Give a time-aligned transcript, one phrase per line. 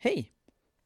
[0.00, 0.32] Hej!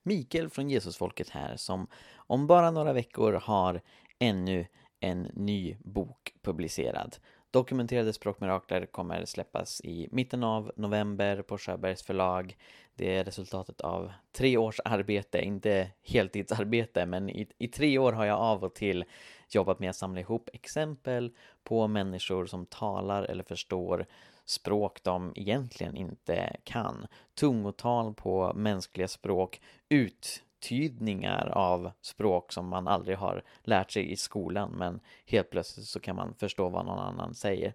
[0.03, 3.81] Mikael från Jesusfolket här som om bara några veckor har
[4.19, 4.67] ännu
[5.01, 7.17] en ny bok publicerad.
[7.51, 12.57] Dokumenterade språkmirakler kommer släppas i mitten av november på Sjöbergs förlag.
[12.95, 18.25] Det är resultatet av tre års arbete, inte heltidsarbete, men i, i tre år har
[18.25, 19.05] jag av och till
[19.49, 21.33] jobbat med att samla ihop exempel
[21.65, 24.07] på människor som talar eller förstår
[24.45, 27.07] språk de egentligen inte kan.
[27.35, 34.71] Tungotal på mänskliga språk, uttydningar av språk som man aldrig har lärt sig i skolan
[34.71, 37.75] men helt plötsligt så kan man förstå vad någon annan säger.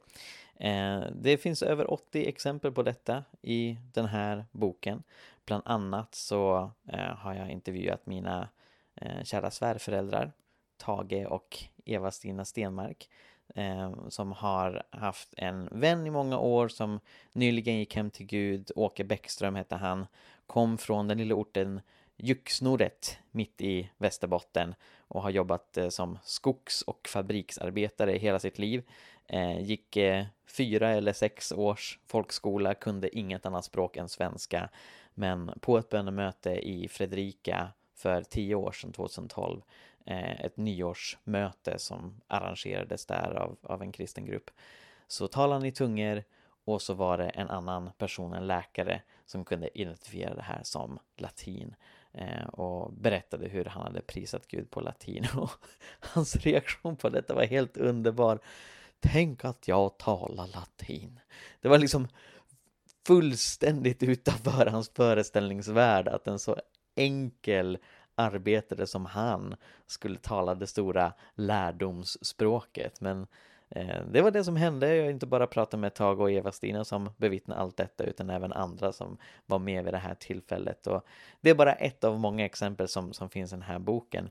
[0.56, 5.04] Eh, det finns över 80 exempel på detta i den här boken.
[5.46, 8.50] Bland annat så eh, har jag intervjuat mina
[8.96, 10.32] eh, kära svärföräldrar
[10.78, 13.10] Tage och Eva-Stina Stenmark
[13.56, 17.00] eh, som har haft en vän i många år som
[17.34, 18.72] nyligen gick hem till Gud.
[18.76, 20.06] Åke Bäckström hette han.
[20.48, 21.82] Kom från den lilla orten
[22.18, 24.76] Juxnoret mitt i Västerbotten
[25.08, 28.84] och har jobbat eh, som skogs och fabriksarbetare hela sitt liv.
[29.26, 34.70] Eh, gick eh, fyra eller sex års folkskola, kunde inget annat språk än svenska.
[35.14, 39.62] Men på ett bönemöte i Fredrika för tio år sedan, 2012,
[40.08, 44.52] Eh, ett nyårsmöte som arrangerades där av, av en kristen grupp.
[45.08, 46.24] Så talade han i tungor
[46.66, 51.00] och så var det en annan person, en läkare, som kunde identifiera det här som
[51.18, 51.76] latin
[52.12, 55.52] eh, och berättade hur han hade prisat Gud på latin och
[56.00, 58.40] hans reaktion på detta var helt underbar.
[59.00, 61.20] Tänk att jag talar latin.
[61.62, 62.08] Det var liksom
[63.08, 66.58] fullständigt utanför hans föreställningsvärld att en så
[66.96, 67.78] enkel
[68.18, 69.56] arbetare som han
[69.88, 73.02] skulle tala det stora lärdomsspråket.
[73.02, 73.28] Men
[73.70, 74.96] Eh, det var det som hände.
[74.96, 78.54] Jag har inte bara pratat med Tage och Eva-Stina som bevittnade allt detta utan även
[78.54, 80.88] andra som var med vid det här tillfället.
[80.88, 81.06] Och
[81.42, 84.30] det är bara ett av många exempel som, som finns i den här boken.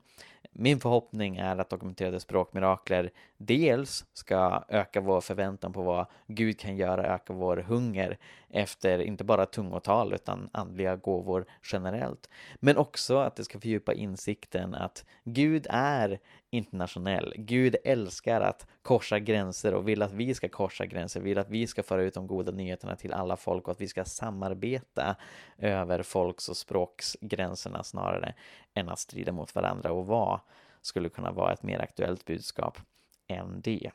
[0.51, 6.77] Min förhoppning är att dokumenterade språkmirakler dels ska öka vår förväntan på vad Gud kan
[6.77, 8.17] göra, öka vår hunger
[8.49, 12.29] efter inte bara tungotal utan andliga gåvor generellt.
[12.55, 17.33] Men också att det ska fördjupa insikten att Gud är internationell.
[17.37, 21.67] Gud älskar att korsa gränser och vill att vi ska korsa gränser, vill att vi
[21.67, 25.15] ska föra ut de goda nyheterna till alla folk och att vi ska samarbeta
[25.57, 28.33] över folks och språksgränserna snarare
[28.73, 30.39] än att strida mot varandra och vad
[30.81, 32.77] skulle kunna vara ett mer aktuellt budskap
[33.27, 33.91] än det.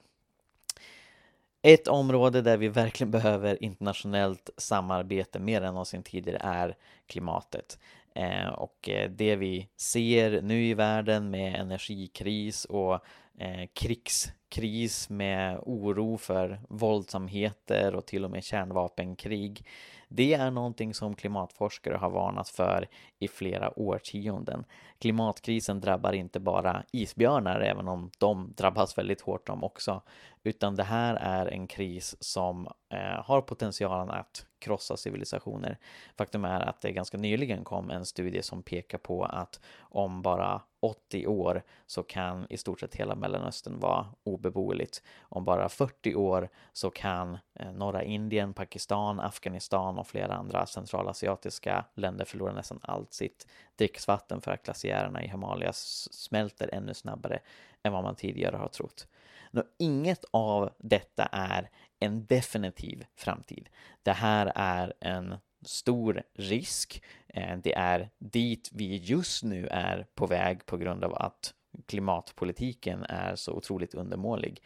[1.62, 6.76] Ett område där vi verkligen behöver internationellt samarbete mer än någonsin tidigare är
[7.06, 7.78] klimatet.
[8.14, 12.94] Eh, och eh, det vi ser nu i världen med energikris och
[13.38, 19.66] eh, krigskris med oro för våldsamheter och till och med kärnvapenkrig.
[20.08, 24.64] Det är någonting som klimatforskare har varnat för i flera årtionden.
[24.98, 30.02] Klimatkrisen drabbar inte bara isbjörnar, även om de drabbas väldigt hårt de också,
[30.42, 35.78] utan det här är en kris som eh, har potentialen att krossa civilisationer.
[36.16, 40.62] Faktum är att det ganska nyligen kom en studie som pekar på att om bara
[40.80, 45.02] 80 år så kan i stort sett hela Mellanöstern vara obeboeligt.
[45.22, 51.84] Om bara 40 år så kan eh, norra Indien, Pakistan, Afghanistan och flera andra centralasiatiska
[51.94, 57.38] länder förlora nästan allt sitt dricksvatten för att glaciärerna i Himalaya smälter ännu snabbare
[57.82, 59.06] än vad man tidigare har trott.
[59.54, 61.70] Nå, inget av detta är
[62.00, 63.68] en definitiv framtid.
[64.02, 67.02] Det här är en stor risk.
[67.28, 71.54] Eh, det är dit vi just nu är på väg på grund av att
[71.86, 74.62] klimatpolitiken är så otroligt undermålig.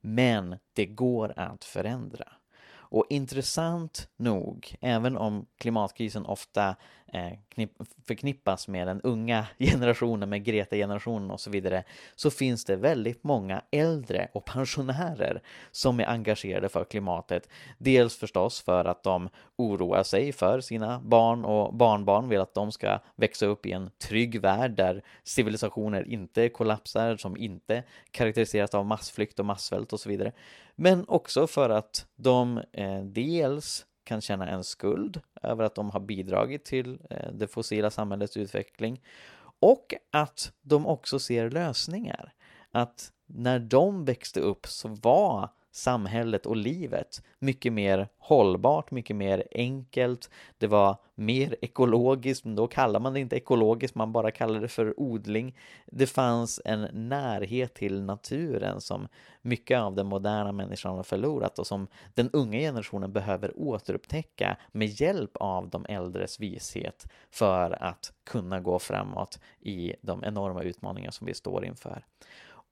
[0.00, 2.28] Men det går att förändra.
[2.92, 6.76] Och intressant nog, även om klimatkrisen ofta
[7.12, 7.32] Eh,
[8.06, 11.84] förknippas med den unga generationen, med Greta-generationen och så vidare,
[12.14, 17.48] så finns det väldigt många äldre och pensionärer som är engagerade för klimatet.
[17.78, 22.72] Dels förstås för att de oroar sig för sina barn och barnbarn, vill att de
[22.72, 28.86] ska växa upp i en trygg värld där civilisationer inte kollapsar, som inte karaktäriseras av
[28.86, 30.32] massflykt och massvält och så vidare.
[30.76, 36.00] Men också för att de eh, dels kan känna en skuld över att de har
[36.00, 39.00] bidragit till eh, det fossila samhällets utveckling
[39.60, 42.32] och att de också ser lösningar.
[42.70, 49.44] Att när de växte upp så var samhället och livet mycket mer hållbart, mycket mer
[49.50, 50.30] enkelt.
[50.58, 54.68] Det var mer ekologiskt, men då kallar man det inte ekologiskt, man bara kallar det
[54.68, 55.56] för odling.
[55.86, 59.08] Det fanns en närhet till naturen som
[59.42, 64.88] mycket av den moderna människan har förlorat och som den unga generationen behöver återupptäcka med
[64.88, 71.26] hjälp av de äldres vishet för att kunna gå framåt i de enorma utmaningar som
[71.26, 72.04] vi står inför.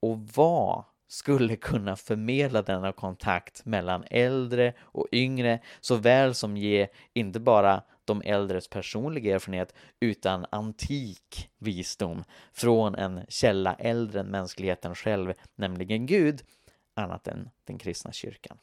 [0.01, 7.40] Och vad skulle kunna förmedla denna kontakt mellan äldre och yngre såväl som ge inte
[7.40, 15.32] bara de äldres personliga erfarenhet utan antik visdom från en källa äldre än mänskligheten själv,
[15.55, 16.43] nämligen Gud,
[16.94, 18.58] annat än den kristna kyrkan.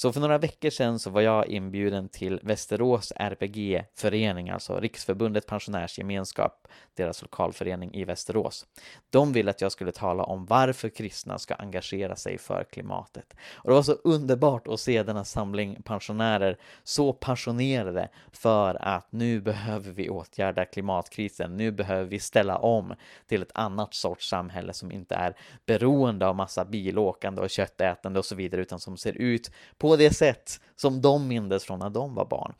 [0.00, 6.68] Så för några veckor sedan så var jag inbjuden till Västerås RPG-förening, alltså Riksförbundet Pensionärsgemenskap,
[6.94, 8.66] deras lokalförening i Västerås.
[9.10, 13.34] De ville att jag skulle tala om varför kristna ska engagera sig för klimatet.
[13.54, 19.40] Och det var så underbart att se denna samling pensionärer så passionerade för att nu
[19.40, 22.94] behöver vi åtgärda klimatkrisen, nu behöver vi ställa om
[23.26, 25.36] till ett annat sorts samhälle som inte är
[25.66, 30.14] beroende av massa bilåkande och köttätande och så vidare, utan som ser ut på det
[30.14, 32.54] sätt som de mindes från när de var barn.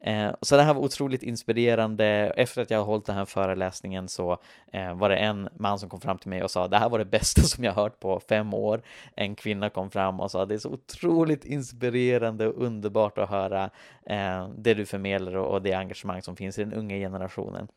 [0.00, 2.06] Eh, så det här var otroligt inspirerande.
[2.36, 4.38] Efter att jag hållit den här föreläsningen så
[4.72, 6.98] eh, var det en man som kom fram till mig och sa det här var
[6.98, 8.82] det bästa som jag hört på fem år.
[9.16, 13.70] En kvinna kom fram och sa det är så otroligt inspirerande och underbart att höra
[14.06, 17.68] eh, det du förmedlar och det engagemang som finns i den unga generationen.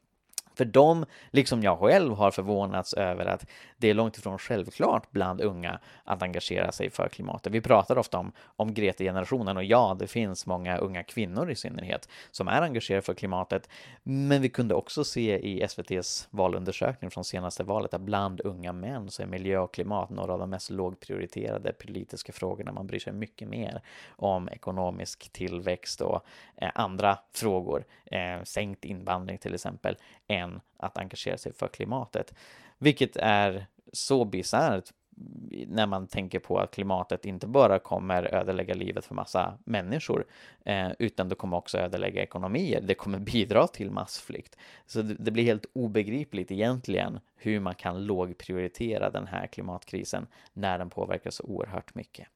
[0.60, 3.46] För de, liksom jag själv, har förvånats över att
[3.78, 7.54] det är långt ifrån självklart bland unga att engagera sig för klimatet.
[7.54, 12.10] Vi pratar ofta om, om Greta-generationen och ja, det finns många unga kvinnor i synnerhet
[12.32, 13.70] som är engagerade för klimatet.
[14.04, 19.10] Men vi kunde också se i SVTs valundersökning från senaste valet att bland unga män
[19.10, 22.72] så är miljö och klimat några av de mest lågprioriterade politiska frågorna.
[22.72, 26.26] Man bryr sig mycket mer om ekonomisk tillväxt och
[26.56, 29.96] eh, andra frågor, eh, sänkt invandring till exempel,
[30.28, 32.34] än att engagera sig för klimatet.
[32.78, 34.92] Vilket är så bisarrt
[35.68, 40.26] när man tänker på att klimatet inte bara kommer ödelägga livet för massa människor,
[40.66, 42.82] eh, utan det kommer också ödelägga ekonomier.
[42.82, 44.58] Det kommer bidra till massflykt.
[44.86, 50.78] Så det, det, blir helt obegripligt egentligen hur man kan lågprioritera den här klimatkrisen när
[50.78, 52.28] den påverkar så oerhört mycket.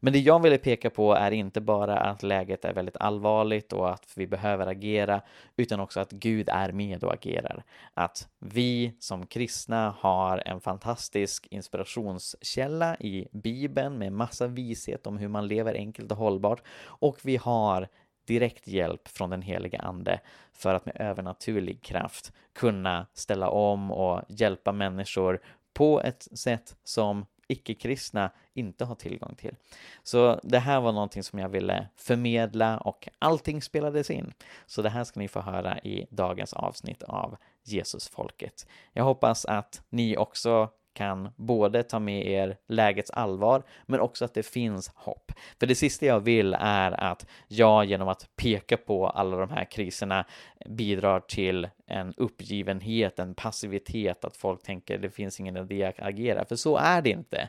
[0.00, 3.90] Men det jag ville peka på är inte bara att läget är väldigt allvarligt och
[3.90, 5.20] att vi behöver agera,
[5.56, 7.64] utan också att Gud är med och agerar.
[7.94, 15.28] Att vi som kristna har en fantastisk inspirationskälla i Bibeln med massa vishet om hur
[15.28, 17.88] man lever enkelt och hållbart och vi har
[18.26, 20.20] direkt hjälp från den heliga Ande
[20.52, 25.40] för att med övernaturlig kraft kunna ställa om och hjälpa människor
[25.74, 29.56] på ett sätt som icke-kristna inte har tillgång till.
[30.02, 34.32] Så det här var någonting som jag ville förmedla och allting spelades in.
[34.66, 38.66] Så det här ska ni få höra i dagens avsnitt av Jesusfolket.
[38.92, 44.34] Jag hoppas att ni också kan både ta med er lägets allvar, men också att
[44.34, 45.32] det finns hopp.
[45.60, 49.64] För det sista jag vill är att jag genom att peka på alla de här
[49.64, 50.24] kriserna
[50.66, 56.44] bidrar till en uppgivenhet, en passivitet, att folk tänker det finns ingen idé att agera,
[56.44, 57.48] för så är det inte.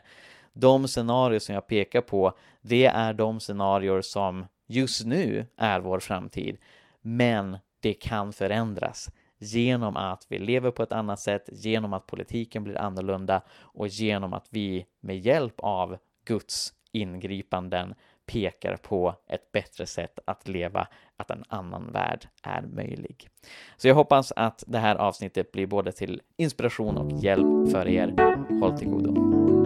[0.52, 2.32] De scenarier som jag pekar på,
[2.62, 6.56] det är de scenarier som just nu är vår framtid,
[7.02, 12.64] men det kan förändras genom att vi lever på ett annat sätt, genom att politiken
[12.64, 17.94] blir annorlunda och genom att vi med hjälp av Guds ingripanden
[18.26, 23.28] pekar på ett bättre sätt att leva, att en annan värld är möjlig.
[23.76, 28.14] Så jag hoppas att det här avsnittet blir både till inspiration och hjälp för er.
[28.60, 29.59] Håll till godo.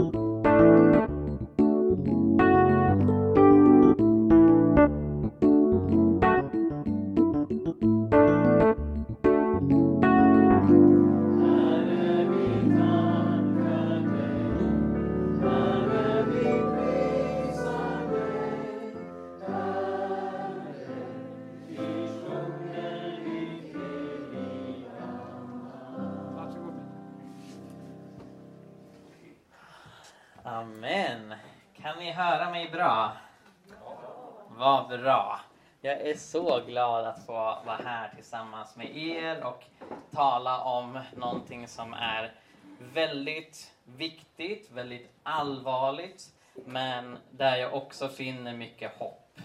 [36.34, 39.64] Så glad att få vara här tillsammans med er och
[40.10, 42.34] tala om någonting som är
[42.78, 46.22] väldigt viktigt, väldigt allvarligt,
[46.64, 49.38] men där jag också finner mycket hopp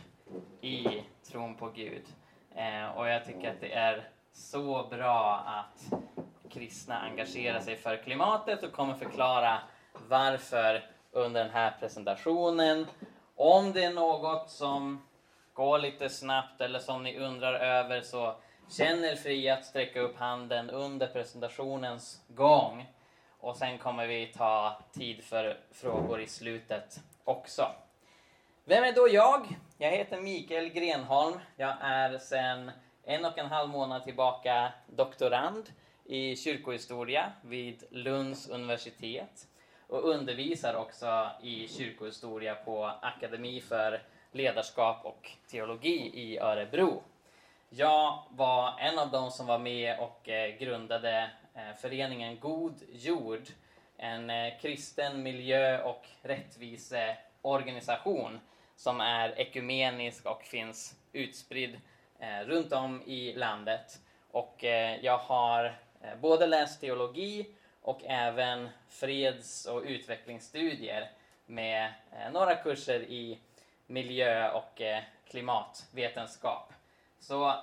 [0.62, 2.04] i tron på Gud.
[2.56, 5.94] Eh, och jag tycker att det är så bra att
[6.50, 9.60] kristna engagerar sig för klimatet och kommer förklara
[10.08, 12.86] varför under den här presentationen
[13.36, 15.09] Om det är något som
[15.60, 18.36] Gå lite snabbt eller som ni undrar över så
[18.70, 22.86] känn er fria att sträcka upp handen under presentationens gång.
[23.40, 27.72] Och sen kommer vi ta tid för frågor i slutet också.
[28.66, 29.48] Vem är då jag?
[29.78, 31.40] Jag heter Mikael Grenholm.
[31.56, 32.72] Jag är sedan
[33.04, 35.70] en och en halv månad tillbaka doktorand
[36.06, 39.48] i kyrkohistoria vid Lunds universitet
[39.88, 47.04] och undervisar också i kyrkohistoria på Akademi för ledarskap och teologi i Örebro.
[47.70, 53.44] Jag var en av de som var med och eh, grundade eh, föreningen God Jord,
[53.98, 58.40] en eh, kristen miljö och rättviseorganisation
[58.76, 61.80] som är ekumenisk och finns utspridd
[62.46, 64.00] runt om i landet.
[64.32, 64.64] Och
[65.02, 65.76] jag har
[66.22, 67.46] både läst teologi
[67.82, 71.12] och även freds och utvecklingsstudier
[71.46, 71.94] med
[72.32, 73.40] några kurser i
[73.90, 76.74] miljö och eh, klimatvetenskap.
[77.20, 77.54] Så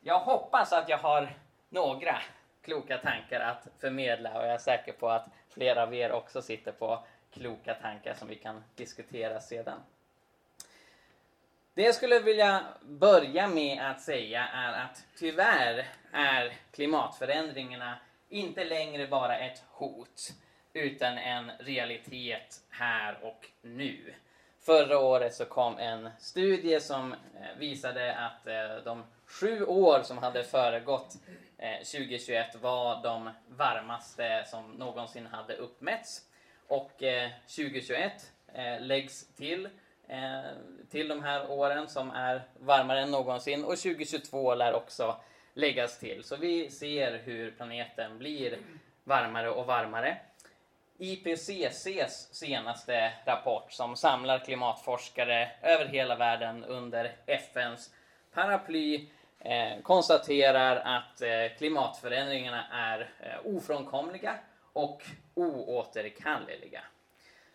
[0.00, 1.38] jag hoppas att jag har
[1.68, 2.18] några
[2.62, 6.72] kloka tankar att förmedla och jag är säker på att flera av er också sitter
[6.72, 9.78] på kloka tankar som vi kan diskutera sedan.
[11.74, 17.98] Det jag skulle vilja börja med att säga är att tyvärr är klimatförändringarna
[18.28, 20.32] inte längre bara ett hot
[20.72, 24.14] utan en realitet här och nu.
[24.64, 30.18] Förra året så kom en studie som eh, visade att eh, de sju år som
[30.18, 31.16] hade föregått
[31.58, 36.22] eh, 2021 var de varmaste som någonsin hade uppmätts.
[36.68, 36.90] Och
[37.46, 38.12] 2021
[38.80, 39.68] läggs till
[40.90, 45.16] till de här åren som är varmare än någonsin och 2022 lär också
[45.54, 46.24] läggas till.
[46.24, 48.58] Så vi ser hur planeten blir
[49.04, 50.16] varmare och varmare.
[50.98, 57.90] IPCCs senaste rapport som samlar klimatforskare över hela världen under FNs
[58.34, 59.08] paraply
[59.38, 64.34] eh, konstaterar att eh, klimatförändringarna är eh, ofrånkomliga
[64.72, 65.02] och
[65.34, 66.80] oåterkalleliga.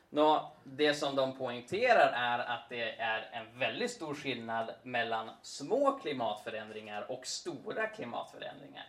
[0.09, 5.99] Nå, det som de poängterar är att det är en väldigt stor skillnad mellan små
[6.01, 8.85] klimatförändringar och stora klimatförändringar.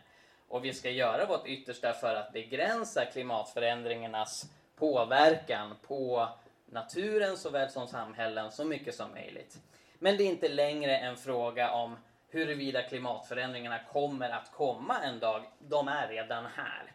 [0.51, 6.29] Och vi ska göra vårt yttersta för att begränsa klimatförändringarnas påverkan på
[6.67, 9.59] naturen såväl som samhällen så mycket som möjligt.
[9.99, 11.97] Men det är inte längre en fråga om
[12.29, 15.43] huruvida klimatförändringarna kommer att komma en dag.
[15.59, 16.93] De är redan här.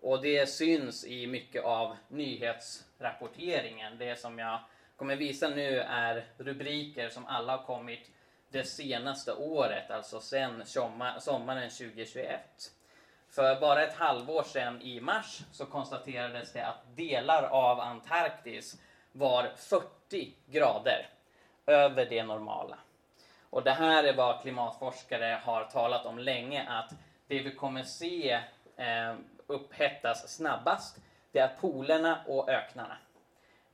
[0.00, 3.98] Och det syns i mycket av nyhetsrapporteringen.
[3.98, 4.60] Det som jag
[4.96, 8.10] kommer visa nu är rubriker som alla har kommit
[8.48, 10.62] det senaste året, alltså sen
[11.18, 12.72] sommaren 2021.
[13.34, 18.80] För bara ett halvår sedan i mars så konstaterades det att delar av Antarktis
[19.12, 21.08] var 40 grader
[21.66, 22.78] över det normala.
[23.50, 26.90] Och det här är vad klimatforskare har talat om länge, att
[27.26, 28.40] det vi kommer se
[28.76, 29.14] eh,
[29.46, 30.98] upphettas snabbast,
[31.32, 32.96] det är polerna och öknarna.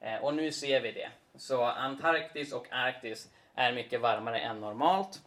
[0.01, 1.11] Eh, och nu ser vi det.
[1.37, 5.23] Så Antarktis och Arktis är mycket varmare än normalt.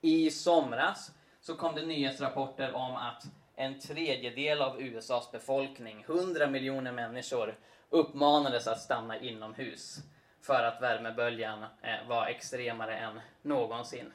[0.00, 1.10] I somras
[1.40, 3.24] så kom det nyhetsrapporter om att
[3.60, 7.58] en tredjedel av USAs befolkning, 100 miljoner människor,
[7.90, 9.98] uppmanades att stanna inomhus
[10.42, 14.12] för att värmeböljan eh, var extremare än någonsin.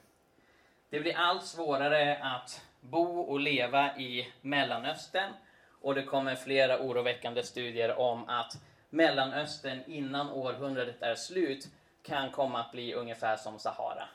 [0.90, 5.34] Det blir allt svårare att bo och leva i Mellanöstern
[5.82, 8.54] och det kommer flera oroväckande studier om att
[8.90, 11.68] Mellanöstern innan århundradet är slut
[12.04, 14.08] kan komma att bli ungefär som Sahara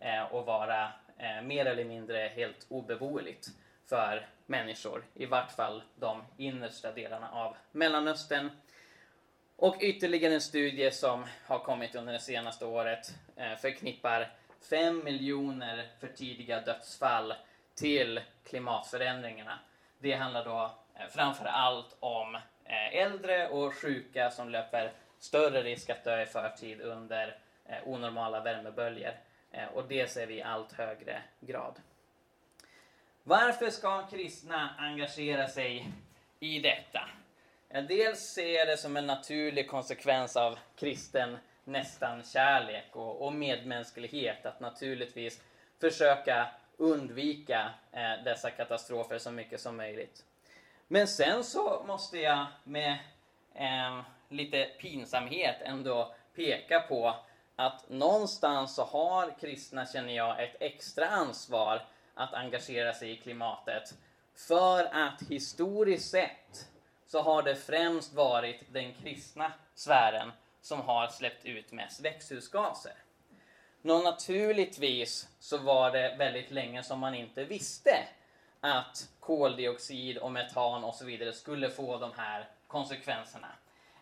[0.00, 0.84] eh, och vara
[1.18, 3.48] eh, mer eller mindre helt obeboeligt
[3.88, 8.50] för människor, i vart fall de innersta delarna av Mellanöstern.
[9.56, 14.30] Och ytterligare en studie som har kommit under det senaste året eh, förknippar
[14.70, 17.34] 5 miljoner för tidiga dödsfall
[17.74, 19.58] till klimatförändringarna.
[19.98, 25.90] Det handlar då eh, framför allt om eh, äldre och sjuka som löper större risk
[25.90, 27.38] att dö i förtid under
[27.84, 29.12] onormala värmeböljor.
[29.74, 31.80] Och det ser vi i allt högre grad.
[33.28, 35.92] Varför ska kristna engagera sig
[36.40, 37.08] i detta?
[37.88, 44.46] Dels ser jag det som en naturlig konsekvens av kristen nästan kärlek och, och medmänsklighet
[44.46, 45.42] att naturligtvis
[45.80, 50.24] försöka undvika eh, dessa katastrofer så mycket som möjligt.
[50.88, 52.98] Men sen så måste jag med
[53.54, 57.14] eh, lite pinsamhet ändå peka på
[57.56, 61.82] att någonstans så har kristna, känner jag, ett extra ansvar
[62.16, 63.94] att engagera sig i klimatet.
[64.34, 66.68] För att historiskt sett
[67.06, 72.92] så har det främst varit den kristna sfären som har släppt ut mest växthusgaser.
[73.82, 77.98] Nå, naturligtvis så var det väldigt länge som man inte visste
[78.60, 83.48] att koldioxid och metan och så vidare skulle få de här konsekvenserna.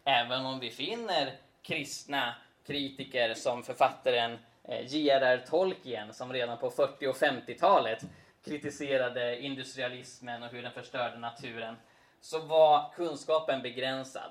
[0.05, 2.35] Även om vi finner kristna
[2.67, 5.45] kritiker som författaren Eh, J.R.R.
[5.49, 8.05] Tolkien som redan på 40 och 50-talet
[8.45, 11.77] kritiserade industrialismen och hur den förstörde naturen,
[12.21, 14.31] så var kunskapen begränsad.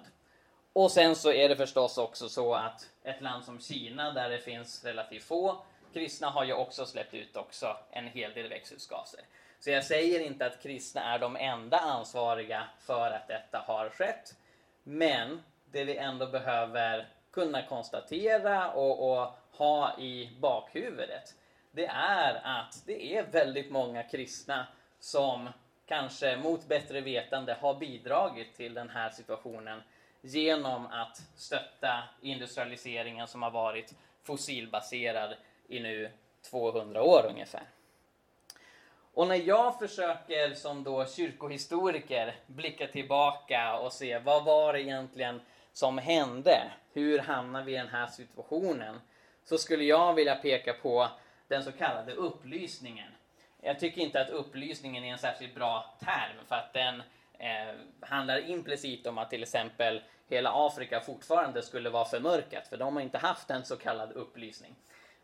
[0.74, 4.40] Och sen så är det förstås också så att ett land som Kina, där det
[4.40, 5.58] finns relativt få
[5.94, 9.20] kristna, har ju också släppt ut också en hel del växthusgaser.
[9.60, 14.36] Så jag säger inte att kristna är de enda ansvariga för att detta har skett.
[14.84, 21.36] Men det vi ändå behöver kunna konstatera och, och ha i bakhuvudet,
[21.72, 24.68] det är att det är väldigt många kristna
[25.00, 25.50] som
[25.86, 29.82] kanske mot bättre vetande har bidragit till den här situationen
[30.22, 35.36] genom att stötta industrialiseringen som har varit fossilbaserad
[35.68, 36.12] i nu
[36.42, 37.64] 200 år ungefär.
[39.14, 45.42] Och när jag försöker som då kyrkohistoriker blicka tillbaka och se vad var det egentligen
[45.74, 46.72] som hände?
[46.94, 49.00] Hur hamnade vi i den här situationen?
[49.44, 51.10] Så skulle jag vilja peka på
[51.48, 53.12] den så kallade upplysningen.
[53.62, 57.04] Jag tycker inte att upplysningen är en särskilt bra term för att den
[57.40, 62.96] eh, handlar implicit om att till exempel hela Afrika fortfarande skulle vara förmörkat för de
[62.96, 64.76] har inte haft en så kallad upplysning.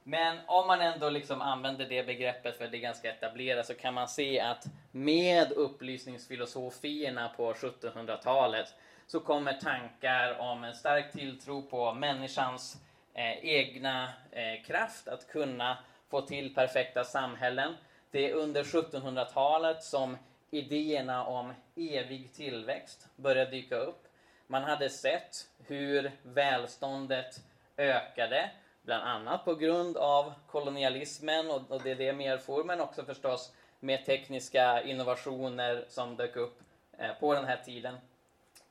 [0.03, 3.93] Men om man ändå liksom använder det begreppet för det är ganska etablerat så kan
[3.93, 8.75] man se att med upplysningsfilosofierna på 1700-talet
[9.11, 12.77] så kommer tankar om en stark tilltro på människans
[13.13, 15.77] eh, egna eh, kraft att kunna
[16.09, 17.73] få till perfekta samhällen.
[18.11, 20.17] Det är under 1700-talet som
[20.51, 24.07] idéerna om evig tillväxt började dyka upp.
[24.47, 27.39] Man hade sett hur välståndet
[27.77, 28.51] ökade
[28.81, 34.05] Bland annat på grund av kolonialismen och, och det det medfor, men också förstås med
[34.05, 36.59] tekniska innovationer som dök upp
[36.97, 37.95] eh, på den här tiden.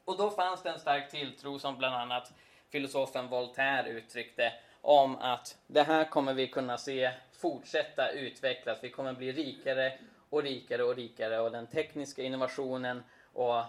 [0.09, 2.33] Och då fanns det en stark tilltro som bland annat
[2.69, 8.79] filosofen Voltaire uttryckte om att det här kommer vi kunna se fortsätta utvecklas.
[8.83, 9.99] Vi kommer bli rikare
[10.31, 13.63] och rikare och rikare och den tekniska innovationen och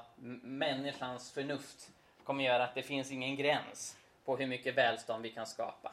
[0.43, 1.89] människans förnuft
[2.23, 5.91] kommer göra att det finns ingen gräns på hur mycket välstånd vi kan skapa.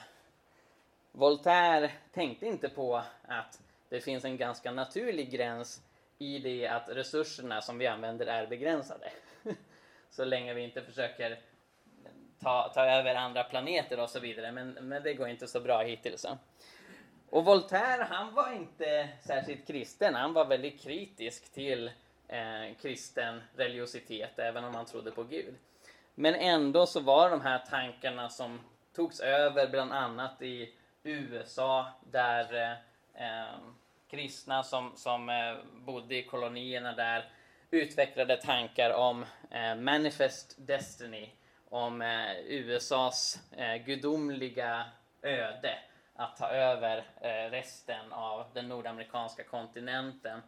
[1.13, 5.83] Voltaire tänkte inte på att det finns en ganska naturlig gräns
[6.19, 9.11] i det att resurserna som vi använder är begränsade
[10.17, 11.39] så länge vi inte försöker
[12.41, 15.83] ta, ta över andra planeter och så vidare, men, men det går inte så bra
[15.83, 16.27] hittills.
[17.31, 21.91] Och Voltaire, han var inte särskilt kristen, han var väldigt kritisk till
[22.29, 25.55] eh, kristen religiositet, även om han trodde på Gud.
[26.15, 28.61] Men ändå så var de här tankarna som
[28.95, 32.73] togs över bland annat i USA där eh,
[33.27, 33.55] eh,
[34.11, 37.31] kristna som, som eh, bodde i kolonierna där
[37.71, 41.31] utvecklade tankar om eh, Manifest Destiny,
[41.69, 44.85] om eh, USAs eh, gudomliga
[45.23, 45.79] öde
[46.15, 50.43] att ta över eh, resten av den nordamerikanska kontinenten.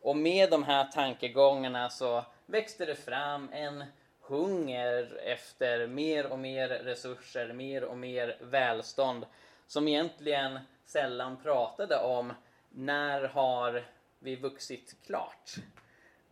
[0.00, 3.84] Och med de här tankegångarna så växte det fram en
[4.20, 9.26] hunger efter mer och mer resurser, mer och mer välstånd
[9.66, 12.32] som egentligen sällan pratade om
[12.70, 13.84] när har
[14.18, 15.54] vi vuxit klart?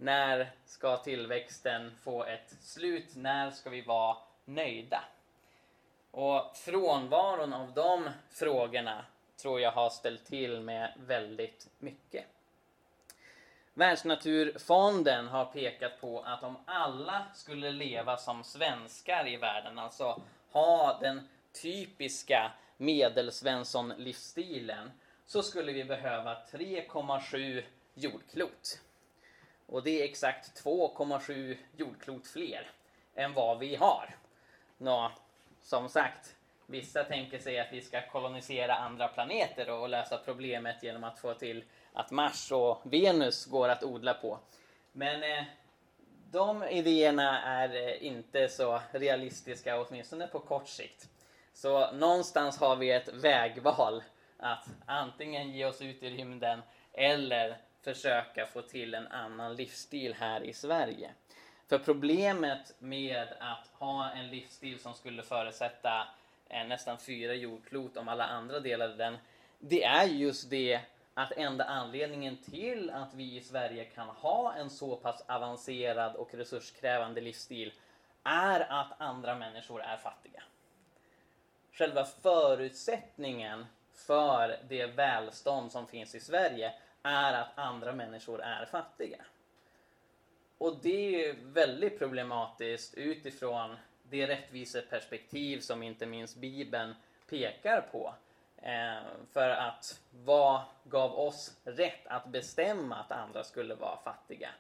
[0.03, 3.17] När ska tillväxten få ett slut?
[3.17, 5.05] När ska vi vara nöjda?
[6.11, 9.05] Och frånvaron av de frågorna
[9.43, 12.25] tror jag har ställt till med väldigt mycket.
[13.75, 20.99] Världsnaturfonden har pekat på att om alla skulle leva som svenskar i världen, alltså ha
[21.01, 21.29] den
[21.63, 24.91] typiska medelsvensson-livsstilen
[25.27, 28.81] så skulle vi behöva 3,7 jordklot.
[29.73, 32.71] Och det är exakt 2,7 jordklot fler
[33.15, 34.17] än vad vi har.
[34.79, 35.13] Nå,
[35.63, 41.05] som sagt, vissa tänker sig att vi ska kolonisera andra planeter och lösa problemet genom
[41.05, 44.39] att få till att Mars och Venus går att odla på.
[44.93, 45.45] Men eh,
[46.31, 51.09] de idéerna är eh, inte så realistiska, åtminstone på kort sikt.
[51.55, 54.03] Så någonstans har vi ett vägval
[54.39, 60.43] att antingen ge oss ut i rymden eller försöka få till en annan livsstil här
[60.43, 61.11] i Sverige.
[61.69, 66.09] För problemet med att ha en livsstil som skulle förutsätta
[66.49, 69.19] eh, nästan fyra jordklot om alla andra delade den,
[69.59, 70.81] det är just det
[71.15, 76.35] att enda anledningen till att vi i Sverige kan ha en så pass avancerad och
[76.35, 77.73] resurskrävande livsstil
[78.23, 80.43] är att andra människor är fattiga.
[81.73, 89.25] själva förutsättningen för det välstånd som finns i Sverige är att andra människor är fattiga.
[90.59, 96.95] Och det är väldigt problematiskt utifrån det rättviseperspektiv som inte minst Bibeln
[97.31, 98.15] pekar på.
[98.57, 104.51] Eh, för att vad gav oss rätt att bestämma att andra skulle vara fattiga?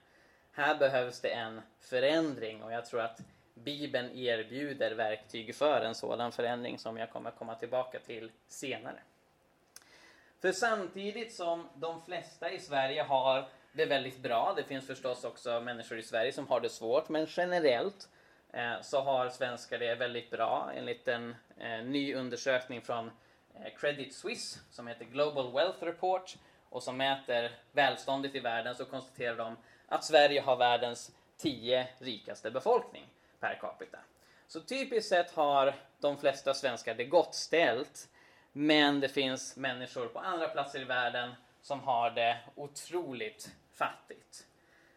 [0.52, 3.20] Här behövs det en förändring och jag tror att
[3.54, 8.98] Bibeln erbjuder verktyg för en sådan förändring som jag kommer komma tillbaka till senare.
[10.42, 15.60] För samtidigt som de flesta i Sverige har det väldigt bra, det finns förstås också
[15.60, 18.08] människor i Sverige som har det svårt, men generellt
[18.52, 23.10] eh, så har svenskar det väldigt bra enligt en eh, ny undersökning från
[23.54, 26.36] eh, Credit Suisse som heter Global Wealth Report
[26.68, 32.50] och som mäter välståndet i världen så konstaterar de att Sverige har världens tio rikaste
[32.50, 33.06] befolkning
[33.40, 33.98] per capita.
[34.46, 38.08] Så typiskt sett har de flesta svenskar det gott ställt
[38.52, 44.46] men det finns människor på andra platser i världen som har det otroligt fattigt.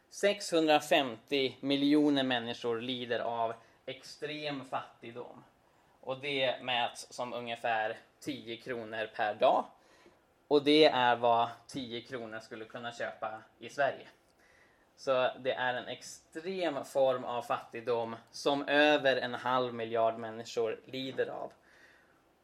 [0.10, 3.54] 650 miljoner människor lider av
[3.86, 5.44] extrem fattigdom.
[6.02, 9.66] Och det mäts som ungefär 10 kronor per dag.
[10.48, 14.08] Och det är vad 10 kronor skulle kunna köpa i Sverige.
[14.98, 21.28] Så det är en extrem form av fattigdom som över en halv miljard människor lider
[21.28, 21.52] av.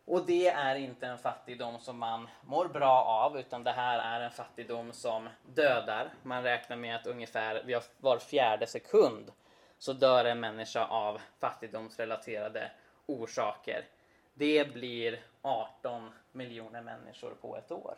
[0.05, 4.25] Och det är inte en fattigdom som man mår bra av utan det här är
[4.25, 6.13] en fattigdom som dödar.
[6.23, 9.31] Man räknar med att ungefär var fjärde sekund
[9.77, 12.71] så dör en människa av fattigdomsrelaterade
[13.05, 13.85] orsaker.
[14.33, 17.95] Det blir 18 miljoner människor på ett år.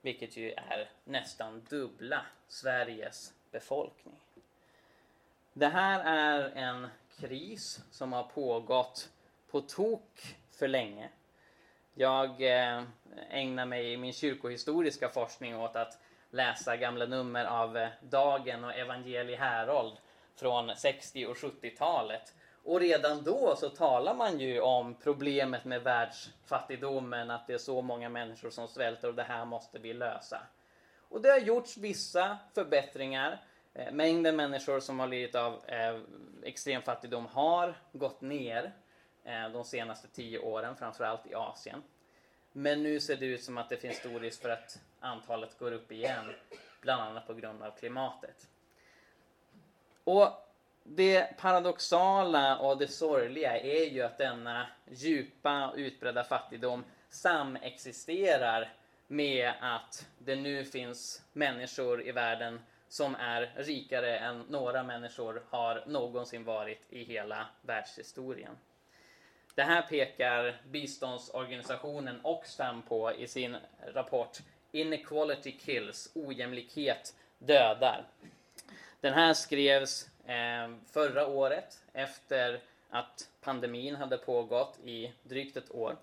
[0.00, 4.20] Vilket ju är nästan dubbla Sveriges befolkning.
[5.52, 6.88] Det här är en
[7.20, 9.10] kris som har pågått
[9.50, 11.10] på tok för länge.
[12.00, 12.82] Jag eh,
[13.30, 15.98] ägnar mig i min kyrkohistoriska forskning åt att
[16.30, 19.92] läsa gamla nummer av eh, Dagen och Evangelie Härold
[20.36, 22.34] från 60 och 70-talet.
[22.64, 27.82] Och redan då så talar man ju om problemet med världsfattigdomen, att det är så
[27.82, 30.40] många människor som svälter och det här måste vi lösa.
[31.08, 33.40] Och det har gjorts vissa förbättringar.
[33.74, 35.62] Eh, mängden människor som har lidit av
[36.42, 38.72] extrem fattigdom har gått ner.
[39.28, 41.82] Eh, de senaste tio åren, framförallt i Asien.
[42.52, 45.72] Men nu ser det ut som att det finns stor risk för att antalet går
[45.72, 46.34] upp igen,
[46.80, 48.48] bland annat på grund av klimatet.
[50.04, 50.28] Och
[50.84, 58.72] det paradoxala och det sorgliga är ju att denna djupa utbredda fattigdom samexisterar
[59.06, 65.84] med att det nu finns människor i världen som är rikare än några människor har
[65.86, 68.56] någonsin varit i hela världshistorien.
[69.58, 73.56] Det här pekar biståndsorganisationen Oxfam på i sin
[73.94, 74.38] rapport
[74.72, 78.04] Inequality Kills, ojämlikhet dödar.
[79.00, 85.96] Den här skrevs eh, förra året efter att pandemin hade pågått i drygt ett år.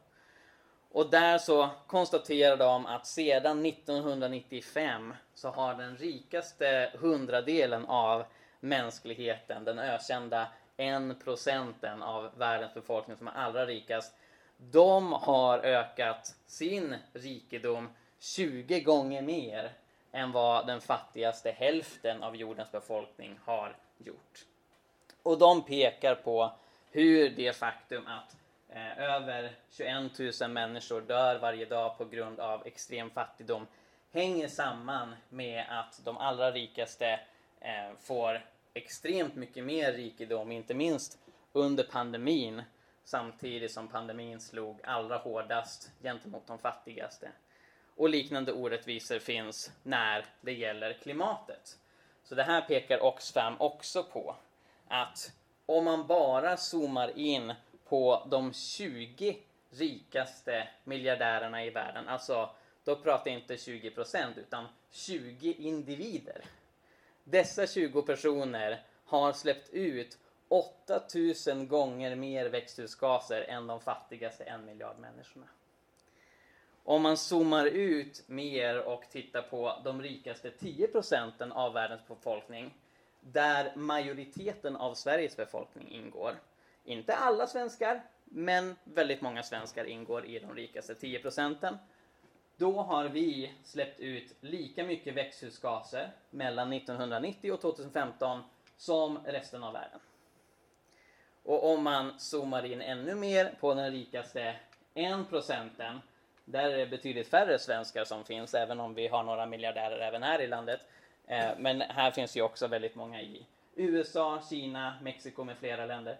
[0.91, 8.25] Och där så konstaterar de att sedan 1995 så har den rikaste hundradelen av
[8.59, 14.13] mänskligheten, den ökända en procenten av världens befolkning som är allra rikast,
[14.57, 19.71] de har ökat sin rikedom 20 gånger mer
[20.11, 24.45] än vad den fattigaste hälften av jordens befolkning har gjort.
[25.23, 26.51] Och de pekar på
[26.91, 28.37] hur det faktum att
[28.69, 33.67] eh, över 21 000 människor dör varje dag på grund av extrem fattigdom
[34.11, 37.19] hänger samman med att de allra rikaste
[37.59, 41.19] eh, får extremt mycket mer rikedom, inte minst
[41.53, 42.61] under pandemin,
[43.03, 47.31] samtidigt som pandemin slog allra hårdast gentemot de fattigaste.
[47.95, 51.77] Och liknande orättvisor finns när det gäller klimatet.
[52.23, 54.35] Så det här pekar Oxfam också på
[54.87, 55.31] att
[55.65, 57.53] om man bara zoomar in
[57.85, 59.37] på de 20
[59.69, 62.49] rikaste miljardärerna i världen, alltså
[62.83, 66.45] då pratar jag inte 20% utan 20 individer
[67.25, 74.99] dessa 20 personer har släppt ut 8000 gånger mer växthusgaser än de fattigaste en miljard
[74.99, 75.45] människorna.
[76.83, 82.73] Om man zoomar ut mer och tittar på de rikaste 10 procenten av världens befolkning,
[83.21, 86.35] där majoriteten av Sveriges befolkning ingår.
[86.83, 91.77] Inte alla svenskar, men väldigt många svenskar ingår i de rikaste 10 procenten.
[92.57, 98.43] Då har vi släppt ut lika mycket växthusgaser mellan 1990 och 2015
[98.77, 99.99] som resten av världen.
[101.43, 104.55] Och om man zoomar in ännu mer på den rikaste
[104.93, 106.01] 1 procenten,
[106.45, 110.23] där är det betydligt färre svenskar som finns, även om vi har några miljardärer även
[110.23, 110.79] här i landet.
[111.27, 116.17] Eh, men här finns ju också väldigt många i USA, Kina, Mexiko med flera länder.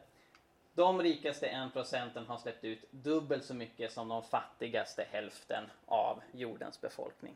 [0.75, 6.21] De rikaste 1 procenten har släppt ut dubbelt så mycket som de fattigaste hälften av
[6.31, 7.35] jordens befolkning.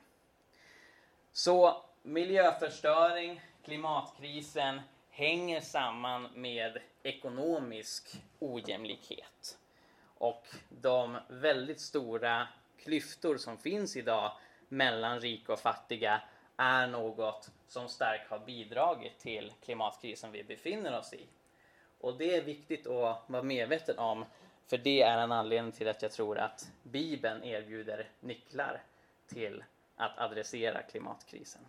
[1.32, 9.58] Så miljöförstöring, klimatkrisen hänger samman med ekonomisk ojämlikhet.
[10.18, 12.48] Och de väldigt stora
[12.78, 14.32] klyftor som finns idag
[14.68, 16.22] mellan rika och fattiga
[16.58, 21.28] är något som starkt har bidragit till klimatkrisen vi befinner oss i.
[22.00, 24.26] Och det är viktigt att vara medveten om,
[24.68, 28.82] för det är en anledning till att jag tror att Bibeln erbjuder nycklar
[29.28, 29.64] till
[29.96, 31.62] att adressera klimatkrisen.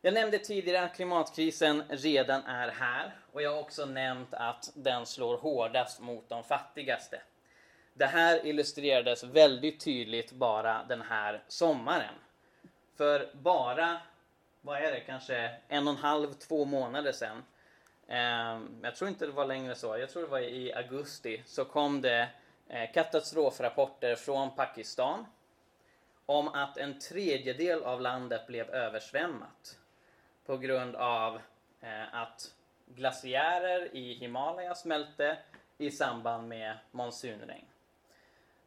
[0.00, 5.06] Jag nämnde tidigare att klimatkrisen redan är här och jag har också nämnt att den
[5.06, 7.20] slår hårdast mot de fattigaste.
[7.94, 12.14] Det här illustrerades väldigt tydligt bara den här sommaren.
[12.96, 14.00] För bara,
[14.60, 17.42] vad är det, kanske en och en halv, två månader sedan.
[18.08, 21.64] Eh, jag tror inte det var längre så, jag tror det var i augusti, så
[21.64, 22.28] kom det
[22.68, 25.26] eh, katastrofrapporter från Pakistan
[26.26, 29.78] om att en tredjedel av landet blev översvämmat
[30.46, 31.40] på grund av
[31.80, 32.54] eh, att
[32.86, 35.38] glaciärer i Himalaya smälte
[35.78, 37.64] i samband med monsunregn.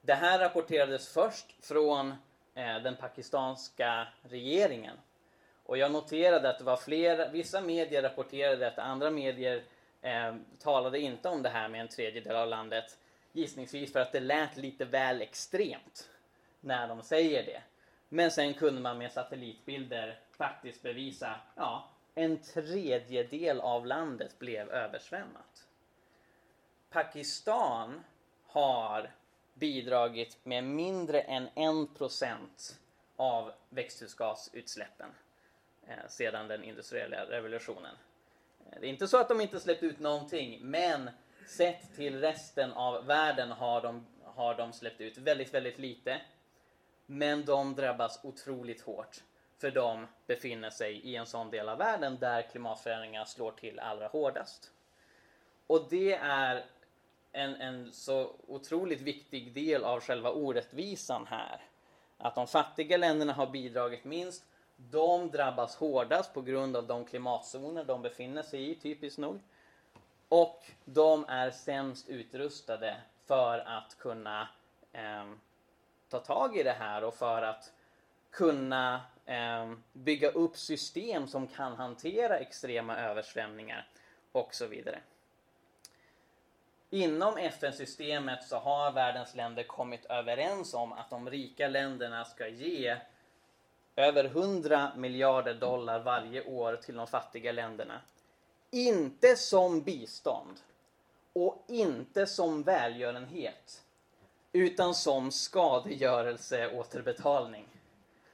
[0.01, 2.13] Det här rapporterades först från
[2.53, 4.97] eh, den pakistanska regeringen.
[5.71, 9.63] Och jag noterade att det var flera, vissa medier rapporterade att andra medier
[10.01, 12.97] eh, talade inte om det här med en tredjedel av landet.
[13.31, 16.09] Gissningsvis för att det lät lite väl extremt
[16.61, 17.61] när de säger det.
[18.09, 25.67] Men sen kunde man med satellitbilder faktiskt bevisa, ja, en tredjedel av landet blev översvämmat.
[26.89, 28.03] Pakistan
[28.47, 29.11] har
[29.53, 32.37] bidragit med mindre än 1%
[33.15, 35.09] av växthusgasutsläppen
[35.87, 37.95] Eh, sedan den industriella revolutionen.
[38.71, 41.09] Eh, det är inte så att de inte släppt ut någonting, men
[41.47, 46.21] sett till resten av världen har de, har de släppt ut väldigt, väldigt lite.
[47.05, 49.17] Men de drabbas otroligt hårt
[49.57, 54.07] för de befinner sig i en sån del av världen där klimatförändringar slår till allra
[54.07, 54.71] hårdast.
[55.67, 56.65] Och det är
[57.31, 61.61] en, en så otroligt viktig del av själva orättvisan här.
[62.17, 64.45] Att de fattiga länderna har bidragit minst.
[64.89, 69.39] De drabbas hårdast på grund av de klimatzoner de befinner sig i, typiskt nog.
[70.29, 74.47] Och de är sämst utrustade för att kunna
[74.93, 75.25] eh,
[76.09, 77.73] ta tag i det här och för att
[78.31, 83.87] kunna eh, bygga upp system som kan hantera extrema översvämningar
[84.31, 84.99] och så vidare.
[86.89, 92.97] Inom FN-systemet så har världens länder kommit överens om att de rika länderna ska ge
[94.01, 98.01] över 100 miljarder dollar varje år till de fattiga länderna.
[98.71, 100.59] Inte som bistånd
[101.33, 103.83] och inte som välgörenhet
[104.51, 107.67] utan som skadegörelseåterbetalning.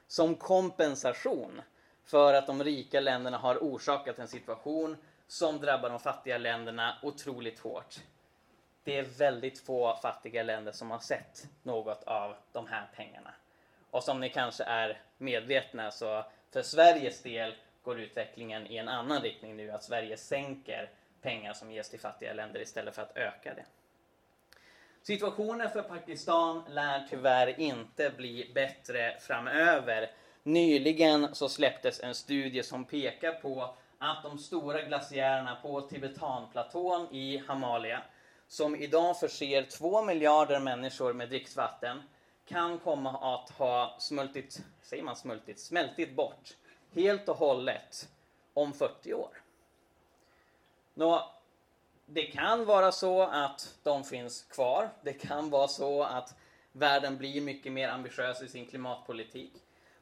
[0.07, 1.61] Som kompensation
[2.03, 7.59] för att de rika länderna har orsakat en situation som drabbar de fattiga länderna otroligt
[7.59, 7.95] hårt.
[8.83, 13.33] Det är väldigt få fattiga länder som har sett något av de här pengarna.
[13.91, 19.21] Och som ni kanske är medvetna så för Sveriges del går utvecklingen i en annan
[19.21, 20.89] riktning nu, att Sverige sänker
[21.21, 23.65] pengar som ges till fattiga länder istället för att öka det.
[25.01, 30.11] Situationen för Pakistan lär tyvärr inte bli bättre framöver.
[30.43, 37.43] Nyligen så släpptes en studie som pekar på att de stora glaciärerna på Tibetanplatån i
[37.49, 38.01] Himalaya,
[38.47, 42.01] som idag förser två miljarder människor med dricksvatten,
[42.47, 46.55] kan komma att ha smultit, säger man smultit, smältit bort
[46.93, 48.09] helt och hållet
[48.53, 49.41] om 40 år.
[50.93, 51.31] Nå,
[52.05, 54.89] det kan vara så att de finns kvar.
[55.01, 56.35] Det kan vara så att
[56.71, 59.53] världen blir mycket mer ambitiös i sin klimatpolitik.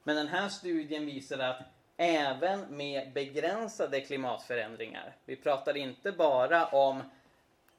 [0.03, 1.62] Men den här studien visar att
[1.97, 7.01] även med begränsade klimatförändringar, vi pratar inte bara om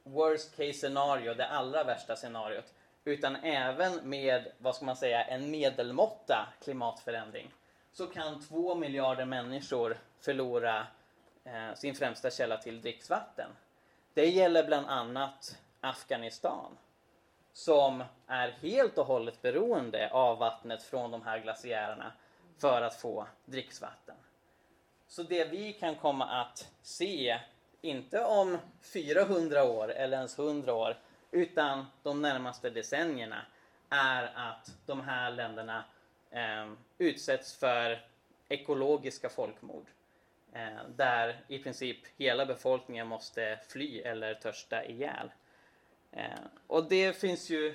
[0.02, 2.74] worst case scenario, det allra värsta scenariot,
[3.06, 7.50] utan även med, vad ska man säga, en medelmåtta klimatförändring,
[7.92, 10.86] så kan två miljarder människor förlora
[11.44, 13.50] eh, sin främsta källa till dricksvatten.
[14.14, 16.78] Det gäller bland annat Afghanistan
[17.52, 22.12] som är helt och hållet beroende av vattnet från de här glaciärerna
[22.58, 24.14] för att få dricksvatten.
[25.08, 27.40] Så det vi kan komma att se,
[27.80, 30.96] inte om 400 år eller ens 100 år,
[31.36, 33.42] utan de närmaste decennierna
[33.90, 35.84] är att de här länderna
[36.30, 38.04] eh, utsätts för
[38.48, 39.86] ekologiska folkmord.
[40.52, 45.30] Eh, där i princip hela befolkningen måste fly eller törsta ihjäl.
[46.12, 47.74] Eh, och det finns ju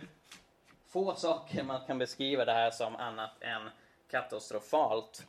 [0.88, 3.70] få saker man kan beskriva det här som annat än
[4.12, 5.28] katastrofalt.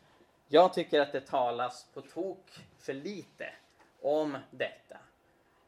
[0.48, 3.52] Jag tycker att det talas på tok för lite
[4.02, 4.96] om detta.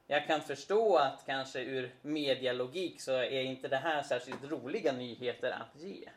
[0.07, 5.51] Jag kan förstå att kanske ur medialogik så är inte det här särskilt roliga nyheter
[5.51, 6.09] att ge.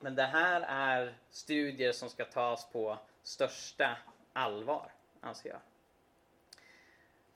[0.00, 3.96] Men det här är studier som ska tas på största
[4.32, 5.60] allvar, anser jag.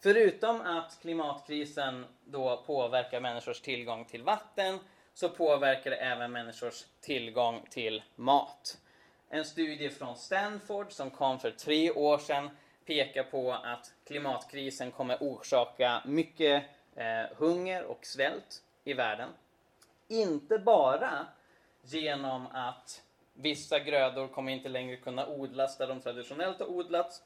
[0.00, 4.78] Förutom att klimatkrisen då påverkar människors tillgång till vatten
[5.14, 8.78] så påverkar det även människors tillgång till mat.
[9.28, 12.50] En studie från Stanford som kom för tre år sedan
[12.86, 19.28] pekar på att klimatkrisen kommer orsaka mycket eh, hunger och svält i världen.
[20.08, 21.26] Inte bara
[21.82, 23.02] genom att
[23.34, 27.22] vissa grödor kommer inte längre kunna odlas där de traditionellt har odlats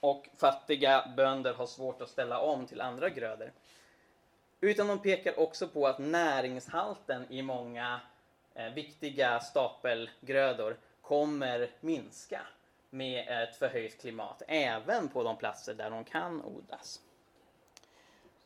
[0.00, 3.52] och fattiga bönder har svårt att ställa om till andra grödor.
[4.60, 8.00] Utan de pekar också på att näringshalten i många
[8.54, 12.40] eh, viktiga stapelgrödor kommer minska
[12.94, 17.00] med ett förhöjt klimat, även på de platser där de kan odlas.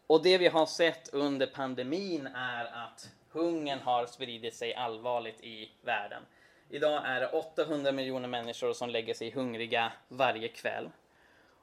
[0.06, 5.70] Och det vi har sett under pandemin är att hungern har spridit sig allvarligt i
[5.82, 6.22] världen.
[6.68, 10.90] Idag är det 800 miljoner människor som lägger sig hungriga varje kväll.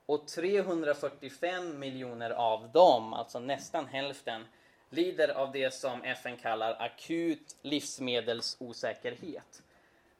[0.06, 4.46] Och 345 miljoner av dem, alltså nästan hälften,
[4.90, 9.64] lider av det som FN kallar akut livsmedelsosäkerhet.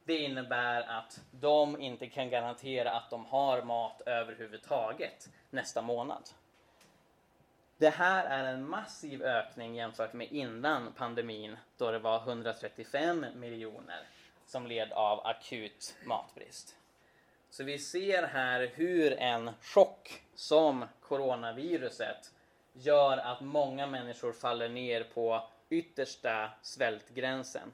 [0.06, 6.22] Det innebär att de inte kan garantera att de har mat överhuvudtaget nästa månad.
[7.78, 14.00] Det här är en massiv ökning jämfört med innan pandemin då det var 135 miljoner
[14.46, 16.76] som led av akut matbrist.
[17.50, 22.32] Så vi ser här hur en chock som coronaviruset
[22.72, 27.72] gör att många människor faller ner på yttersta svältgränsen.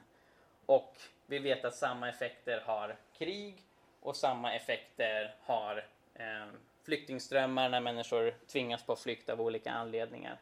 [0.65, 3.63] Och vi vet att samma effekter har krig
[3.99, 6.47] och samma effekter har eh,
[6.83, 10.37] flyktingströmmar när människor tvingas på flykt av olika anledningar.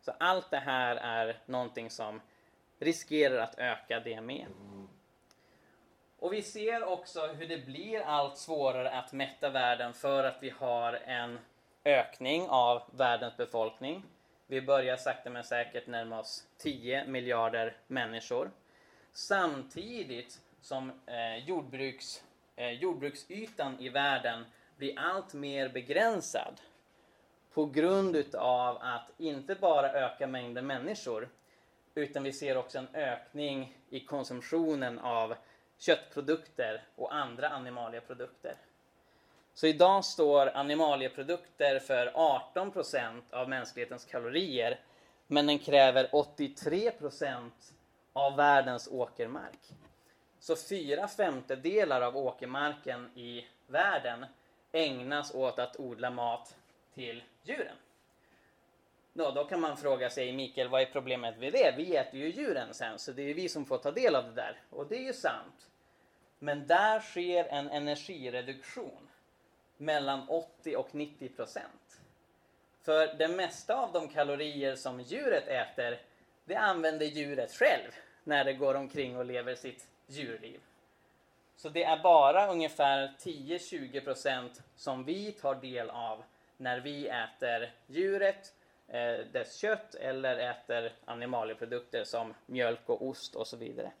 [0.00, 2.20] Så allt det här är någonting som
[2.78, 4.46] riskerar att öka det med.
[6.18, 10.50] Och vi ser också hur det blir allt svårare att mätta världen för att vi
[10.50, 11.38] har en
[11.84, 14.02] ökning av världens befolkning.
[14.46, 18.50] Vi börjar sakta men säkert närma oss 10 miljarder människor.
[19.16, 22.24] Samtidigt som eh, jordbruks,
[22.56, 24.44] eh, jordbruksytan i världen
[24.76, 26.60] blir allt mer begränsad
[27.52, 31.28] på grund utav att inte bara öka mängden människor
[31.94, 35.34] utan vi ser också en ökning i konsumtionen av
[35.78, 38.54] köttprodukter och andra animalieprodukter.
[39.54, 44.80] Så idag står animalieprodukter för 18 procent av mänsklighetens kalorier
[45.26, 46.90] men den kräver 83
[48.16, 49.58] av världens åkermark.
[50.38, 54.26] Så fyra femtedelar av åkermarken i världen
[54.72, 56.56] ägnas åt att odla mat
[56.94, 57.76] till djuren.
[59.12, 61.74] Då, då kan man fråga sig, Mikael, vad är problemet med det?
[61.76, 64.32] Vi äter ju djuren sen, så det är vi som får ta del av det
[64.32, 64.60] där.
[64.70, 65.70] Och det är ju sant.
[66.38, 69.08] Men där sker en energireduktion
[69.76, 72.00] mellan 80 och 90 procent.
[72.82, 76.00] För det mesta av de kalorier som djuret äter,
[76.44, 77.90] det använder djuret själv
[78.26, 80.60] när det går omkring och lever sitt djurliv.
[81.56, 86.22] Så det är bara ungefär 10-20 procent som vi tar del av
[86.56, 88.54] när vi äter djuret,
[88.88, 93.92] eh, dess kött eller äter animalieprodukter som mjölk och ost och så vidare.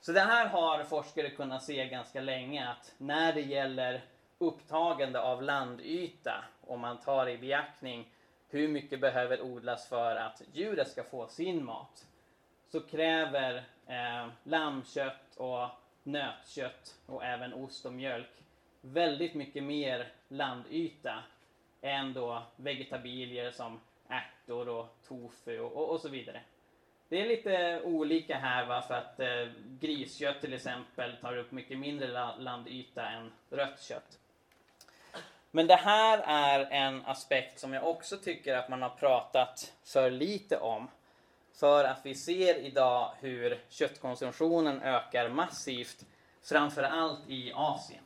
[0.00, 4.00] Så det här har forskare kunnat se ganska länge att när det gäller
[4.38, 8.12] upptagande av landyta, om man tar i beaktning
[8.48, 12.06] hur mycket behöver odlas för att djuret ska få sin mat,
[12.72, 15.68] så kräver eh, lammkött och
[16.02, 18.30] nötkött och även ost och mjölk
[18.80, 21.22] väldigt mycket mer landyta
[21.80, 26.40] än då vegetabilier som ärtor och tofu och, och, och så vidare.
[27.08, 29.48] Det är lite olika här va, för att eh,
[29.80, 34.18] griskött till exempel tar upp mycket mindre landyta än rött kött.
[35.50, 40.10] Men det här är en aspekt som jag också tycker att man har pratat för
[40.10, 40.88] lite om.
[41.52, 46.04] För att vi ser idag hur köttkonsumtionen ökar massivt,
[46.42, 48.04] framförallt i Asien.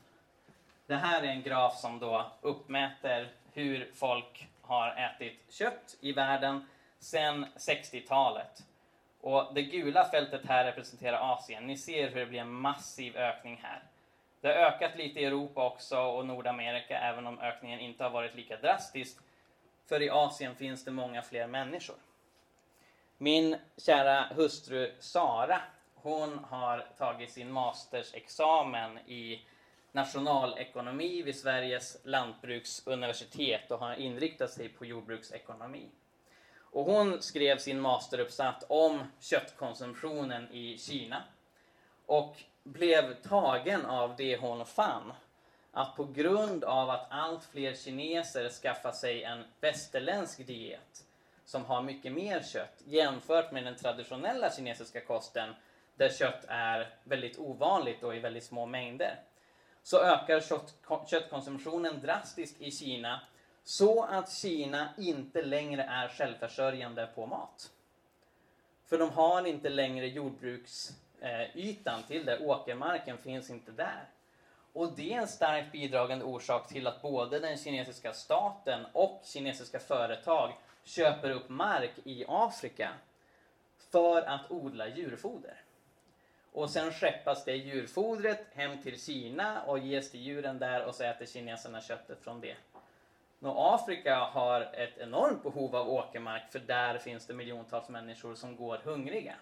[0.86, 6.68] Det här är en graf som då uppmäter hur folk har ätit kött i världen
[6.98, 8.62] sedan 60-talet.
[9.20, 11.66] Och det gula fältet här representerar Asien.
[11.66, 13.82] Ni ser hur det blir en massiv ökning här.
[14.40, 18.34] Det har ökat lite i Europa också och Nordamerika, även om ökningen inte har varit
[18.34, 19.18] lika drastisk.
[19.86, 21.96] För i Asien finns det många fler människor.
[23.18, 25.60] Min kära hustru Sara,
[25.94, 29.46] hon har tagit sin mastersexamen i
[29.92, 35.88] nationalekonomi vid Sveriges lantbruksuniversitet och har inriktat sig på jordbruksekonomi.
[36.56, 41.22] Och hon skrev sin masteruppsats om köttkonsumtionen i Kina
[42.06, 45.12] och blev tagen av det hon fann.
[45.72, 51.04] Att på grund av att allt fler kineser skaffar sig en västerländsk diet
[51.44, 55.54] som har mycket mer kött jämfört med den traditionella kinesiska kosten
[55.96, 59.20] där kött är väldigt ovanligt och i väldigt små mängder.
[59.82, 60.74] Så ökar kött,
[61.10, 63.20] köttkonsumtionen drastiskt i Kina
[63.64, 67.70] så att Kina inte längre är självförsörjande på mat.
[68.86, 74.08] För de har inte längre jordbruksytan till det, åkermarken finns inte där.
[74.72, 79.78] Och det är en starkt bidragande orsak till att både den kinesiska staten och kinesiska
[79.78, 80.52] företag
[80.84, 82.90] köper upp mark i Afrika
[83.90, 85.60] för att odla djurfoder.
[86.52, 91.04] Och sen skeppas det djurfodret hem till Kina och ges till djuren där och så
[91.04, 92.56] äter kineserna köttet från det.
[93.40, 98.56] Och Afrika har ett enormt behov av åkermark för där finns det miljontals människor som
[98.56, 99.34] går hungriga.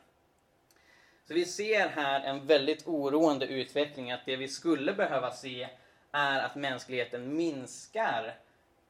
[1.25, 5.69] Så vi ser här en väldigt oroande utveckling att det vi skulle behöva se
[6.13, 8.35] är att mänskligheten minskar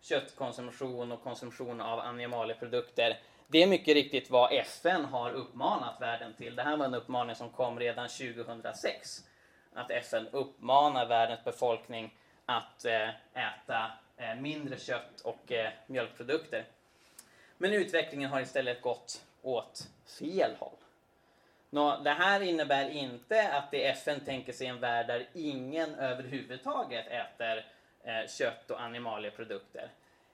[0.03, 3.18] köttkonsumtion och konsumtion av animalieprodukter.
[3.46, 6.57] Det är mycket riktigt vad FN har uppmanat världen till.
[6.57, 9.24] Det här var en uppmaning som kom redan 2006.
[9.74, 12.14] Att FN uppmanar världens befolkning
[12.46, 16.64] att eh, äta eh, mindre kött och eh, mjölkprodukter.
[17.59, 19.88] Men utvecklingen har istället gått åt
[20.18, 20.76] fel håll.
[21.70, 27.07] Nå, det här innebär inte att det FN tänker sig en värld där ingen överhuvudtaget
[27.07, 27.66] äter
[28.05, 29.90] Eh, kött och animalieprodukter.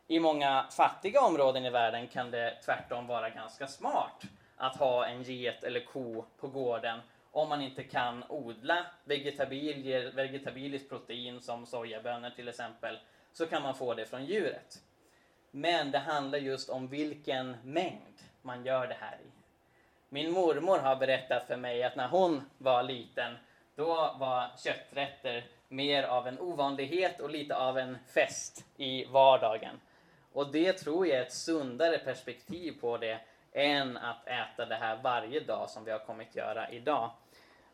[0.07, 4.23] I många fattiga områden i världen kan det tvärtom vara ganska smart
[4.57, 7.01] att ha en get eller ko på gården
[7.31, 12.99] om man inte kan odla vegetabilier, vegetabiliskt protein som sojabönor till exempel,
[13.33, 14.83] så kan man få det från djuret.
[15.51, 19.31] Men det handlar just om vilken mängd man gör det här i.
[20.09, 23.37] Min mormor har berättat för mig att när hon var liten,
[23.75, 29.81] då var kötträtter mer av en ovanlighet och lite av en fest i vardagen.
[30.33, 33.21] Och det tror jag är ett sundare perspektiv på det
[33.53, 37.11] än att äta det här varje dag som vi har kommit göra idag.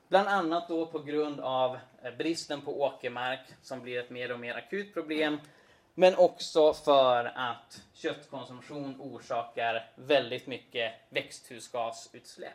[0.09, 4.41] Bland annat då på grund av eh, bristen på åkermark som blir ett mer och
[4.41, 5.41] mer akut problem.
[5.95, 12.53] Men också för att köttkonsumtion orsakar väldigt mycket växthusgasutsläpp.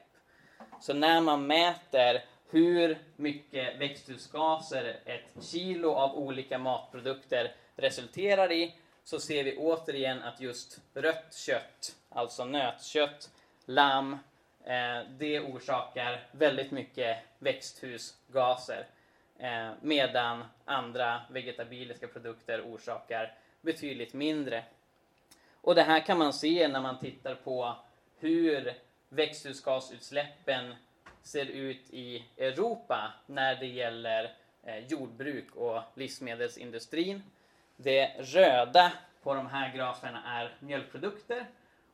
[0.81, 9.19] Så när man mäter hur mycket växthusgaser ett kilo av olika matprodukter resulterar i så
[9.19, 13.29] ser vi återigen att just rött kött, alltså nötkött,
[13.65, 14.13] lamm,
[14.63, 18.87] eh, det orsakar väldigt mycket växthusgaser.
[19.39, 24.63] Eh, medan andra vegetabiliska produkter orsakar betydligt mindre.
[25.61, 27.75] Och det här kan man se när man tittar på
[28.19, 28.73] hur
[29.09, 30.75] växthusgasutsläppen
[31.23, 37.23] ser ut i Europa när det gäller eh, jordbruk och livsmedelsindustrin.
[37.75, 38.91] Det röda
[39.23, 41.45] på de här graferna är mjölkprodukter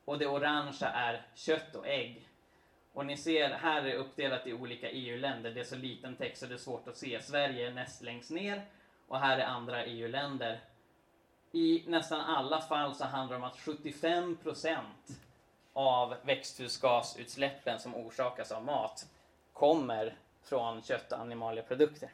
[0.04, 2.28] och det orangea är kött och ägg.
[2.92, 5.50] Och ni ser, här är det uppdelat i olika EU-länder.
[5.50, 7.22] Det är så liten text så det är svårt att se.
[7.22, 8.62] Sverige är näst längst ner
[9.08, 10.60] och här är andra EU-länder.
[11.52, 14.76] I nästan alla fall så handlar det om att 75%
[15.72, 19.06] av växthusgasutsläppen som orsakas av mat
[19.58, 22.10] kommer från kött och animalieprodukter.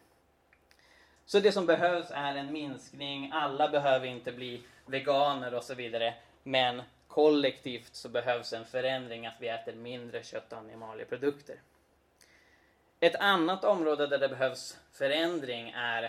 [1.24, 3.30] Så det som behövs är en minskning.
[3.32, 6.14] Alla behöver inte bli veganer och så vidare.
[6.42, 11.56] Men kollektivt så behövs en förändring att vi äter mindre kött och animalieprodukter.
[13.00, 16.02] Ett annat område där det behövs förändring är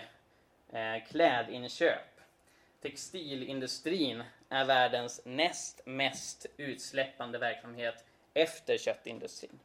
[0.72, 2.20] eh, klädinköp.
[2.82, 8.04] Textilindustrin är världens näst mest utsläppande verksamhet
[8.34, 9.58] efter köttindustrin.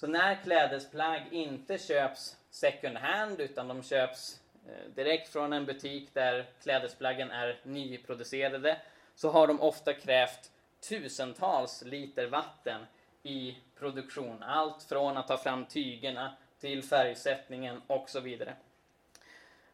[0.00, 6.14] Så när klädesplagg inte köps second hand utan de köps eh, direkt från en butik
[6.14, 8.80] där klädesplaggen är nyproducerade
[9.14, 10.50] så har de ofta krävt
[10.88, 12.86] tusentals liter vatten
[13.22, 14.42] i produktion.
[14.42, 18.54] Allt från att ta fram tygerna till färgsättningen och så vidare.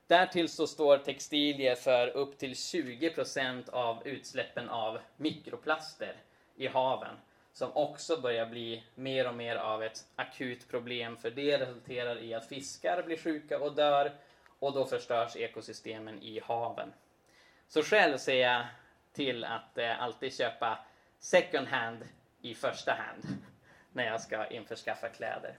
[0.07, 6.17] Därtill så står textilier för upp till 20% av utsläppen av mikroplaster
[6.57, 7.17] i haven
[7.55, 12.35] som också börjar bli mer och mer av ett akut problem för det resulterar i
[12.35, 14.13] att fiskar blir sjuka och dör
[14.59, 16.93] och då förstörs ekosystemen i haven.
[17.69, 18.67] Så själv ser jag
[19.13, 20.79] till att eh, alltid köpa
[21.19, 22.05] second hand
[22.43, 23.25] i första hand
[23.93, 25.59] när jag ska införskaffa kläder.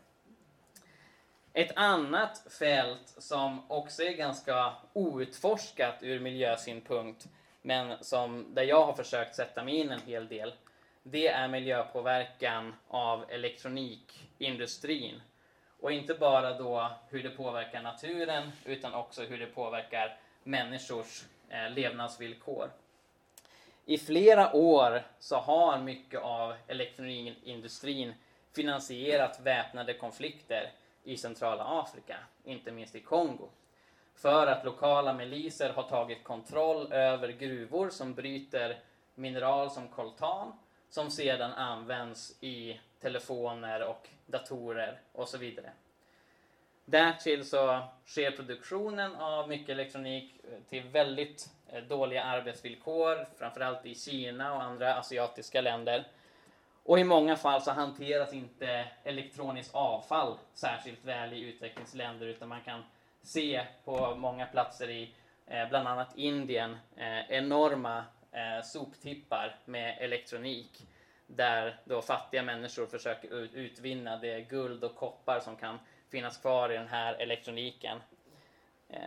[1.54, 7.28] Ett annat fält som också är ganska outforskat ur miljösynpunkt
[7.62, 10.54] men som, där jag har försökt sätta mig in en hel del
[11.08, 15.22] det är miljöpåverkan av elektronikindustrin.
[15.80, 21.70] Och inte bara då hur det påverkar naturen utan också hur det påverkar människors eh,
[21.70, 22.70] levnadsvillkor.
[23.86, 28.14] I flera år så har mycket av elektronikindustrin
[28.56, 30.72] finansierat väpnade konflikter
[31.03, 33.49] i centrala Afrika, inte minst i Kongo.
[34.16, 38.80] För att lokala miliser har tagit kontroll över gruvor som bryter
[39.16, 40.53] mineral som koltan
[40.90, 45.72] som sedan används i telefoner och datorer och så vidare.
[46.86, 53.96] Därtill så sker produktionen av mycket elektronik eh, till väldigt eh, dåliga arbetsvillkor, framförallt i
[53.96, 56.08] Kina och andra asiatiska länder.
[56.84, 62.62] Och i många fall så hanteras inte elektroniskt avfall särskilt väl i utvecklingsländer utan man
[62.62, 62.84] kan
[63.22, 65.14] se på många platser i
[65.48, 66.78] eh, bland annat Indien
[67.30, 68.04] enorma
[68.36, 70.88] eh, soptippar med elektronik
[71.28, 73.28] där då fattiga människor försöker
[73.58, 75.80] utvinna det guld och koppar som kan
[76.10, 78.02] finnas kvar i den här elektroniken.
[78.90, 79.00] Eh,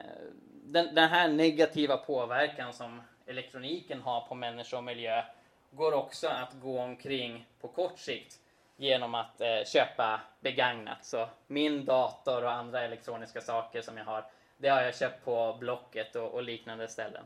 [0.64, 5.22] den, den här negativa påverkan som elektroniken har på människor och miljö
[5.70, 8.38] går också att gå omkring på kort sikt
[8.76, 11.04] genom att eh, köpa begagnat.
[11.04, 14.24] Så min dator och andra elektroniska saker som jag har,
[14.56, 17.24] det har jag köpt på Blocket och, och liknande ställen.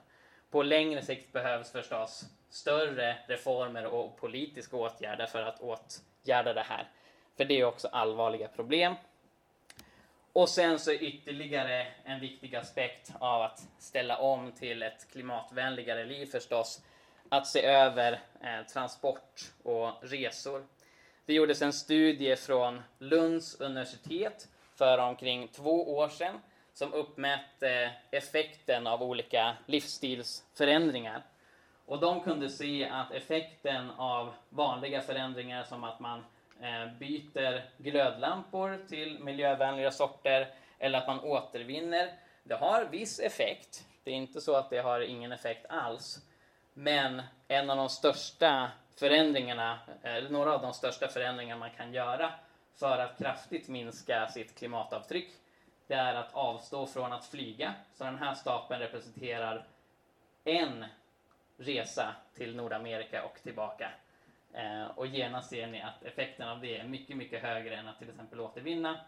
[0.53, 6.89] På längre sikt behövs förstås större reformer och politiska åtgärder för att åtgärda det här.
[7.37, 8.95] För det är också allvarliga problem.
[10.33, 16.27] Och sen så ytterligare en viktig aspekt av att ställa om till ett klimatvänligare liv
[16.27, 16.83] förstås,
[17.29, 20.67] att se över eh, transport och resor.
[21.27, 26.41] Det gjordes en studie från Lunds universitet för omkring två år sedan
[26.75, 31.23] som uppmätte effekten av olika livsstilsförändringar.
[31.87, 36.25] Och de kunde se att effekten av vanliga förändringar som att man
[36.61, 42.13] eh, byter glödlampor till miljövänliga sorter eller att man återvinner,
[42.45, 43.85] det har viss effekt.
[44.05, 46.19] Det är inte så att det har ingen effekt alls.
[46.75, 52.33] Men en av de största förändringarna, eller några av de största förändringarna man kan göra
[52.75, 55.31] för att kraftigt minska sitt klimatavtryck,
[55.87, 57.75] det är att avstå från att flyga.
[57.95, 59.67] Så den här stapeln representerar
[60.45, 60.85] en
[61.57, 63.91] resa till Nordamerika och tillbaka.
[64.53, 67.99] Eh, och genast ser ni att effekten av det är mycket, mycket högre än att
[67.99, 69.01] till exempel återvinna.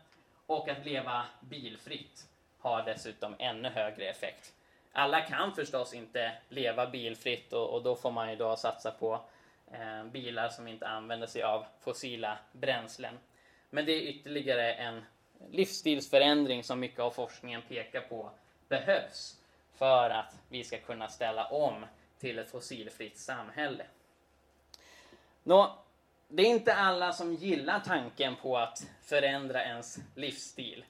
[0.47, 4.53] Och att leva bilfritt har dessutom ännu högre effekt.
[4.93, 9.21] Alla kan förstås inte leva bilfritt och, och då får man ju då satsa på
[9.73, 13.19] eh, bilar som inte använder sig av fossila bränslen.
[13.71, 15.05] Men det är ytterligare en
[15.51, 18.31] livsstilsförändring som mycket av forskningen pekar på
[18.69, 19.39] behövs
[19.75, 21.87] för att vi ska kunna ställa om
[22.19, 23.85] till ett fossilfritt samhälle.
[25.43, 25.79] Nå,
[26.29, 30.85] det är inte alla som gillar tanken på att förändra ens livsstil.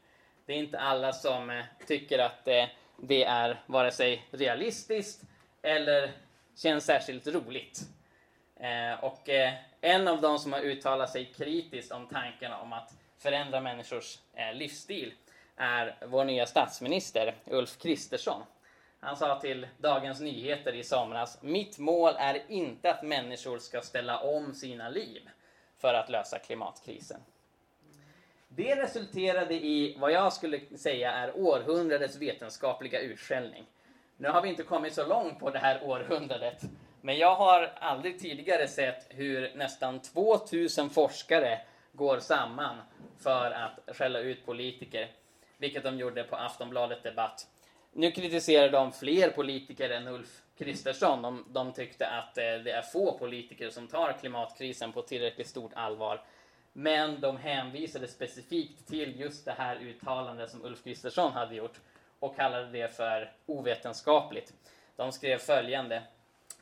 [0.46, 2.64] Det är inte alla som eh, tycker att eh,
[2.96, 5.22] det är vare sig realistiskt
[5.62, 6.12] eller
[6.56, 7.80] känns särskilt roligt.
[8.56, 9.28] Eh, och
[9.80, 12.92] en av de som har uttalat sig kritiskt om tanken om att
[13.24, 15.14] förändra människors eh, livsstil
[15.56, 18.42] är vår nya statsminister Ulf Kristersson.
[19.00, 24.20] Han sa till Dagens Nyheter i somras, mitt mål är inte att människor ska ställa
[24.20, 25.28] om sina liv
[25.78, 27.20] för att lösa klimatkrisen.
[28.48, 33.64] Det resulterade i vad jag skulle säga är århundradets vetenskapliga utskällning.
[34.16, 36.62] Nu har vi inte kommit så långt på det här århundradet,
[37.00, 41.60] men jag har aldrig tidigare sett hur nästan 2000 forskare
[41.94, 42.76] går samman
[43.18, 45.08] för att skälla ut politiker,
[45.58, 47.46] vilket de gjorde på Aftonbladet Debatt
[47.94, 51.22] nu kritiserar de fler politiker än Ulf Kristersson.
[51.22, 55.72] De, de tyckte att eh, det är få politiker som tar klimatkrisen på tillräckligt stort
[55.74, 56.20] allvar.
[56.72, 61.80] Men de hänvisade specifikt till just det här uttalandet som Ulf Kristersson hade gjort
[62.18, 64.52] och kallade det för ovetenskapligt.
[64.96, 66.02] De skrev följande.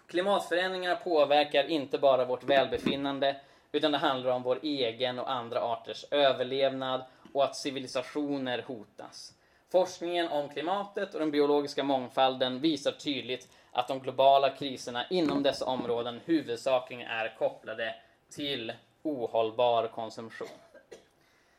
[0.06, 3.36] Klimatförändringarna påverkar inte bara vårt välbefinnande
[3.72, 9.34] utan det handlar om vår egen och andra arters överlevnad och att civilisationer hotas.
[9.72, 15.64] Forskningen om klimatet och den biologiska mångfalden visar tydligt att de globala kriserna inom dessa
[15.66, 17.94] områden huvudsakligen är kopplade
[18.30, 20.48] till ohållbar konsumtion.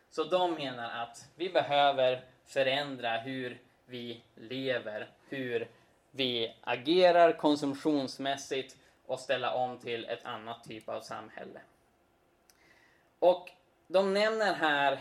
[0.10, 5.68] Så de menar att vi behöver förändra hur vi lever, hur
[6.12, 11.60] vi agerar konsumtionsmässigt och ställa om till ett annat typ av samhälle.
[13.24, 13.50] Och
[13.88, 15.00] de nämner här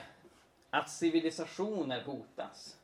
[0.70, 2.76] att civilisationer hotas.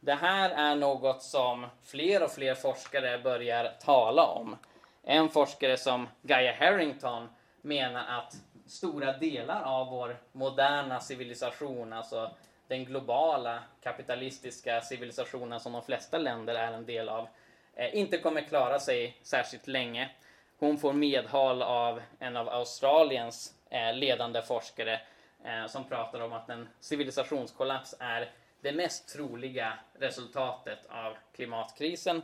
[0.00, 4.56] Det här är något som fler och fler forskare börjar tala om.
[5.02, 7.28] En forskare som Gaia Harrington
[7.62, 12.30] menar att stora delar av vår moderna civilisation, alltså
[12.68, 17.28] den globala kapitalistiska civilisationen som de flesta länder är en del av,
[17.74, 20.10] eh, inte kommer klara sig särskilt länge.
[20.58, 25.00] Hon får medhåll av en av Australiens Eh, ledande forskare
[25.44, 32.22] eh, som pratar om att en civilisationskollaps är det mest troliga resultatet av klimatkrisen.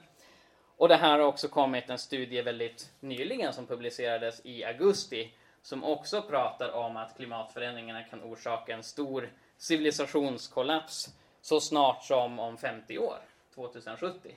[0.76, 5.32] Och det här har också kommit en studie väldigt nyligen som publicerades i augusti
[5.62, 11.08] som också pratar om att klimatförändringarna kan orsaka en stor civilisationskollaps
[11.40, 13.18] så snart som om 50 år,
[13.54, 14.34] 2070.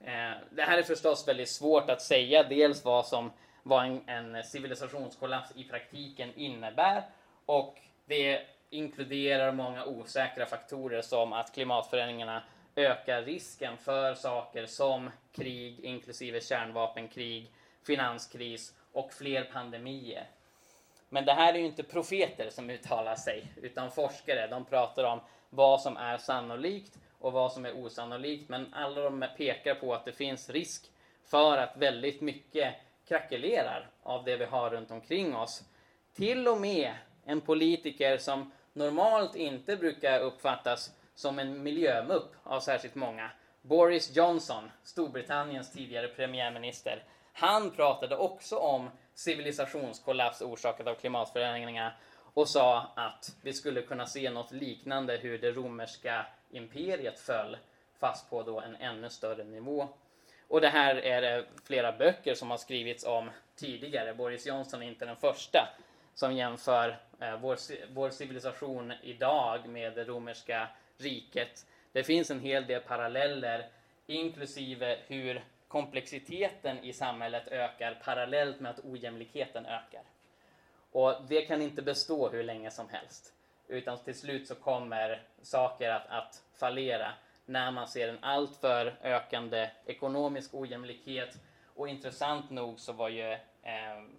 [0.00, 0.10] Eh,
[0.50, 3.32] det här är förstås väldigt svårt att säga, dels vad som
[3.68, 7.02] vad en, en civilisationskollaps i praktiken innebär
[7.46, 8.40] och det
[8.70, 12.42] inkluderar många osäkra faktorer som att klimatförändringarna
[12.76, 17.52] ökar risken för saker som krig, inklusive kärnvapenkrig,
[17.86, 20.26] finanskris och fler pandemier.
[21.08, 24.46] Men det här är ju inte profeter som uttalar sig, utan forskare.
[24.46, 28.48] De pratar om vad som är sannolikt och vad som är osannolikt.
[28.48, 30.90] Men alla de pekar på att det finns risk
[31.24, 32.74] för att väldigt mycket
[33.08, 35.62] krackelerar av det vi har runt omkring oss.
[36.14, 36.94] Till och med
[37.24, 43.30] en politiker som normalt inte brukar uppfattas som en miljömupp av särskilt många.
[43.62, 51.92] Boris Johnson, Storbritanniens tidigare premiärminister, han pratade också om civilisationskollaps orsakad av klimatförändringarna
[52.34, 57.56] och sa att vi skulle kunna se något liknande hur det romerska imperiet föll,
[57.98, 59.88] fast på då en ännu större nivå.
[60.48, 64.14] Och det här är det flera böcker som har skrivits om tidigare.
[64.14, 65.68] Boris Johnson är inte den första
[66.14, 67.56] som jämför eh, vår,
[67.94, 70.68] vår civilisation idag med det romerska
[70.98, 71.66] riket.
[71.92, 73.68] Det finns en hel del paralleller,
[74.06, 80.02] inklusive hur komplexiteten i samhället ökar parallellt med att ojämlikheten ökar.
[80.92, 83.34] Och det kan inte bestå hur länge som helst.
[83.68, 87.12] Utan till slut så kommer saker att, att fallera
[87.48, 91.38] när man ser en alltför ökande ekonomisk ojämlikhet.
[91.74, 93.38] Och intressant nog så var ju eh,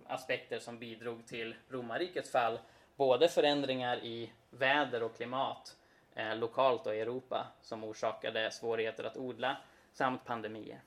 [0.07, 2.59] aspekter som bidrog till romarrikets fall
[2.95, 5.75] både förändringar i väder och klimat
[6.15, 9.57] eh, lokalt och i Europa som orsakade svårigheter att odla
[9.93, 10.81] samt pandemier.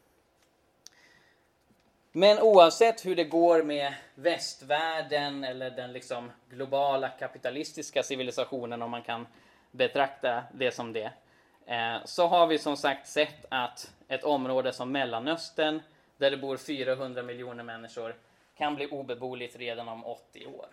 [2.13, 9.03] Men oavsett hur det går med västvärlden eller den liksom globala kapitalistiska civilisationen om man
[9.03, 9.27] kan
[9.71, 11.13] betrakta det som det.
[11.67, 15.83] Eh, så har vi som sagt sett att ett område som Mellanöstern
[16.17, 18.17] där det bor 400 miljoner människor
[18.57, 20.67] kan bli obeboeligt redan om 80 år.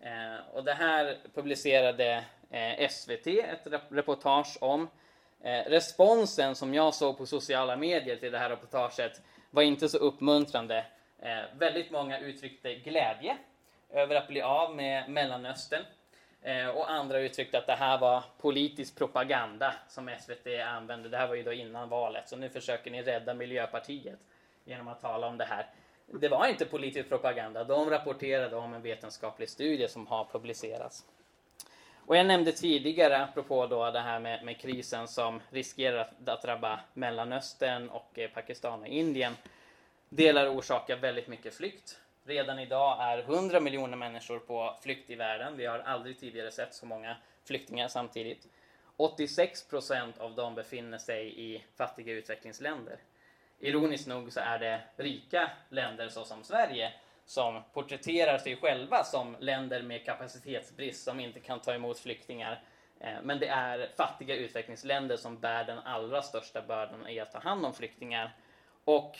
[0.00, 4.88] Eh, och det här publicerade eh, SVT ett reportage om.
[5.66, 10.84] Responsen som jag såg på sociala medier till det här reportaget var inte så uppmuntrande.
[11.58, 13.36] Väldigt många uttryckte glädje
[13.90, 15.84] över att bli av med Mellanöstern.
[16.46, 21.08] Eh, och andra uttryckte att det här var politisk propaganda som SVT använde.
[21.08, 24.18] Det här var ju då innan valet, så nu försöker ni rädda Miljöpartiet
[24.64, 25.66] genom att tala om det här.
[26.06, 27.64] Det var inte politisk propaganda.
[27.64, 31.04] De rapporterade om en vetenskaplig studie som har publicerats.
[32.06, 36.42] Och jag nämnde tidigare, apropå då det här med, med krisen som riskerar att, att
[36.42, 39.32] drabba Mellanöstern och eh, Pakistan och Indien.
[40.08, 42.00] Delar orsakar väldigt mycket flykt.
[42.26, 45.56] Redan idag är 100 miljoner människor på flykt i världen.
[45.56, 48.48] Vi har aldrig tidigare sett så många flyktingar samtidigt.
[48.96, 52.98] 86 procent av dem befinner sig i fattiga utvecklingsländer.
[53.58, 56.92] Ironiskt nog så är det rika länder såsom Sverige
[57.26, 62.62] som porträtterar sig själva som länder med kapacitetsbrist som inte kan ta emot flyktingar.
[63.00, 67.38] Eh, men det är fattiga utvecklingsländer som bär den allra största bördan i att ta
[67.38, 68.36] hand om flyktingar.
[68.84, 69.18] Och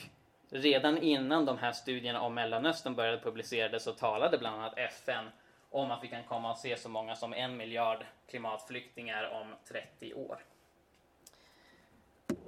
[0.50, 5.24] redan innan de här studierna om Mellanöstern började publiceras så talade bland annat FN
[5.70, 10.14] om att vi kan komma att se så många som en miljard klimatflyktingar om 30
[10.14, 10.38] år.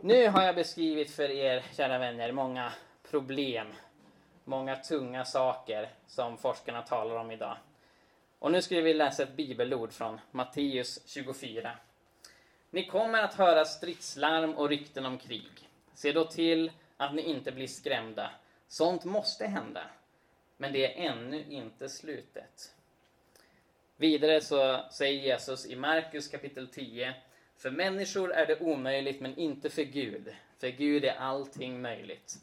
[0.00, 2.72] Nu har jag beskrivit för er, kära vänner, många
[3.10, 3.66] problem
[4.48, 7.56] många tunga saker som forskarna talar om idag.
[8.38, 11.70] Och nu skulle vi läsa ett bibelord från Matteus 24.
[12.70, 15.50] Ni kommer att höra stridslarm och rykten om krig.
[15.94, 18.30] Se då till att ni inte blir skrämda.
[18.68, 19.82] Sånt måste hända.
[20.56, 22.74] Men det är ännu inte slutet.
[23.96, 27.14] Vidare så säger Jesus i Markus kapitel 10
[27.56, 30.34] För människor är det omöjligt men inte för Gud.
[30.58, 32.34] För Gud är allting möjligt.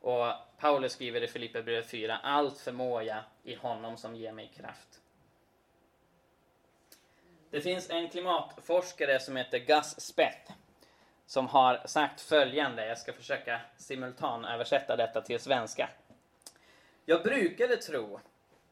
[0.00, 5.00] Och Paulus skriver i Filipperbrevet 4 Allt förmår jag i honom som ger mig kraft.
[7.50, 10.52] Det finns en klimatforskare som heter Gus Speth
[11.28, 12.86] som har sagt följande.
[12.86, 15.88] Jag ska försöka simultanöversätta detta till svenska.
[17.04, 18.20] Jag brukade tro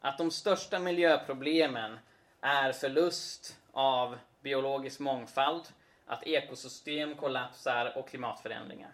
[0.01, 1.99] att de största miljöproblemen
[2.41, 5.63] är förlust av biologisk mångfald,
[6.07, 8.91] att ekosystem kollapsar och klimatförändringar.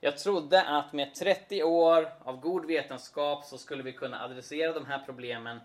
[0.00, 4.86] Jag trodde att med 30 år av god vetenskap så skulle vi kunna adressera de
[4.86, 5.60] här problemen,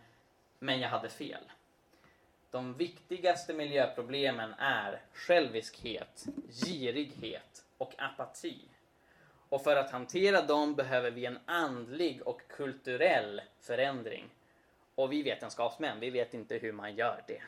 [0.59, 1.43] men jag hade fel.
[2.57, 8.61] De viktigaste miljöproblemen är själviskhet, girighet och apati.
[9.49, 14.25] Och för att hantera dem behöver vi en andlig och kulturell förändring.
[14.95, 17.41] Och vi vetenskapsmän, vi vet inte hur man gör det.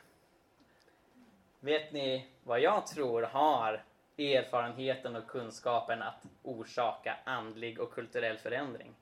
[1.59, 3.83] Vet ni vad jag tror har
[4.17, 8.93] erfarenheten och kunskapen att orsaka andlig och kulturell förändring?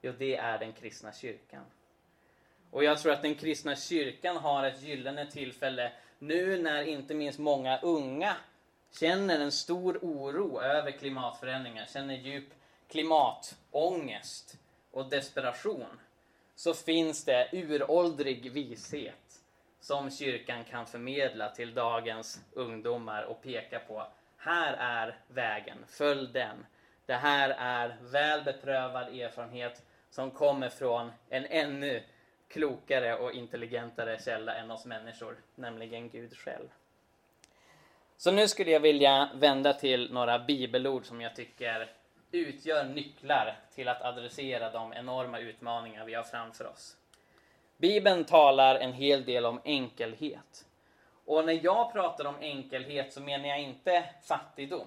[0.00, 1.64] Jo, det är den kristna kyrkan.
[2.74, 7.38] Och jag tror att den kristna kyrkan har ett gyllene tillfälle nu när inte minst
[7.38, 8.36] många unga
[9.00, 12.48] känner en stor oro över klimatförändringar, känner djup
[12.88, 14.58] klimatångest
[14.90, 16.00] och desperation.
[16.54, 19.40] Så finns det uråldrig vishet
[19.80, 24.06] som kyrkan kan förmedla till dagens ungdomar och peka på.
[24.36, 26.66] Här är vägen, följ den.
[27.06, 32.02] Det här är väl beprövad erfarenhet som kommer från en ännu
[32.48, 36.68] klokare och intelligentare källa än oss människor, nämligen Gud själv.
[38.16, 41.90] Så nu skulle jag vilja vända till några bibelord som jag tycker
[42.32, 46.96] utgör nycklar till att adressera de enorma utmaningar vi har framför oss.
[47.76, 50.66] Bibeln talar en hel del om enkelhet.
[51.24, 54.86] Och när jag pratar om enkelhet så menar jag inte fattigdom.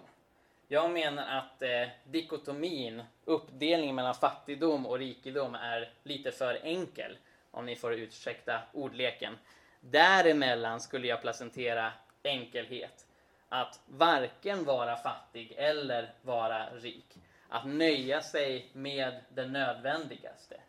[0.68, 7.18] Jag menar att eh, dikotomin, uppdelningen mellan fattigdom och rikedom, är lite för enkel
[7.58, 9.38] om ni får ursäkta ordleken.
[9.80, 11.91] Däremellan skulle jag placentera
[12.24, 13.05] enkelhet.
[13.49, 17.16] Att varken vara fattig eller vara rik.
[17.49, 20.62] Att nöja sig med det nödvändigaste.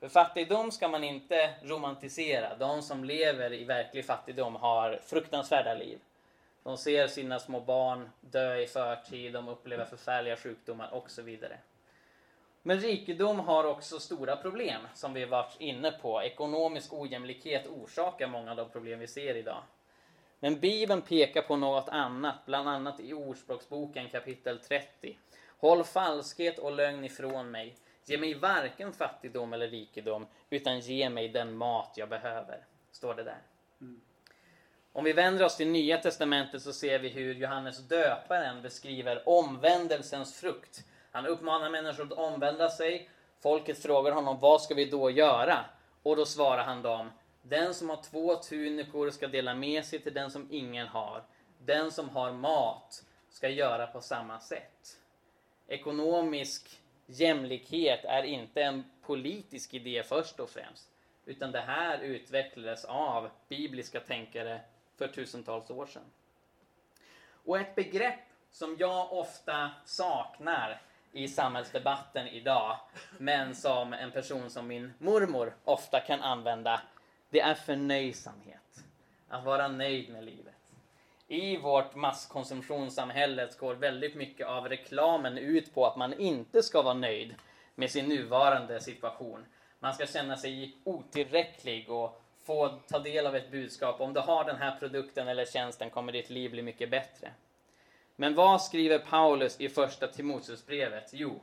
[0.00, 2.56] För fattigdom ska man inte romantisera.
[2.56, 5.98] De som lever i verklig fattigdom har fruktansvärda liv.
[6.62, 11.58] De ser sina små barn dö i förtid, de upplever förfärliga sjukdomar och så vidare.
[12.66, 16.22] Men rikedom har också stora problem som vi varit inne på.
[16.22, 19.62] Ekonomisk ojämlikhet orsakar många av de problem vi ser idag.
[20.40, 25.18] Men Bibeln pekar på något annat, bland annat i Ordspråksboken kapitel 30.
[25.58, 27.76] Håll falskhet och lögn ifrån mig.
[28.04, 32.64] Ge mig varken fattigdom eller rikedom, utan ge mig den mat jag behöver.
[32.90, 33.42] Står det där.
[33.80, 34.00] Mm.
[34.92, 40.40] Om vi vänder oss till Nya Testamentet så ser vi hur Johannes döparen beskriver omvändelsens
[40.40, 40.84] frukt
[41.14, 43.10] han uppmanar människor att omvända sig.
[43.40, 45.64] Folket frågar honom, vad ska vi då göra?
[46.02, 47.10] Och då svarar han dem,
[47.42, 51.22] den som har två tunikor ska dela med sig till den som ingen har.
[51.58, 54.98] Den som har mat ska göra på samma sätt.
[55.68, 60.88] Ekonomisk jämlikhet är inte en politisk idé först och främst,
[61.24, 64.60] utan det här utvecklades av bibliska tänkare
[64.96, 66.10] för tusentals år sedan.
[67.44, 70.80] Och ett begrepp som jag ofta saknar
[71.14, 72.76] i samhällsdebatten idag,
[73.18, 76.80] men som en person som min mormor ofta kan använda,
[77.30, 78.84] det är förnöjsamhet.
[79.28, 80.54] Att vara nöjd med livet.
[81.28, 86.94] I vårt masskonsumtionssamhälle går väldigt mycket av reklamen ut på att man inte ska vara
[86.94, 87.34] nöjd
[87.74, 89.46] med sin nuvarande situation.
[89.78, 94.00] Man ska känna sig otillräcklig och få ta del av ett budskap.
[94.00, 97.32] Om du har den här produkten eller tjänsten kommer ditt liv bli mycket bättre.
[98.16, 101.10] Men vad skriver Paulus i första Timoteusbrevet?
[101.12, 101.40] Jo,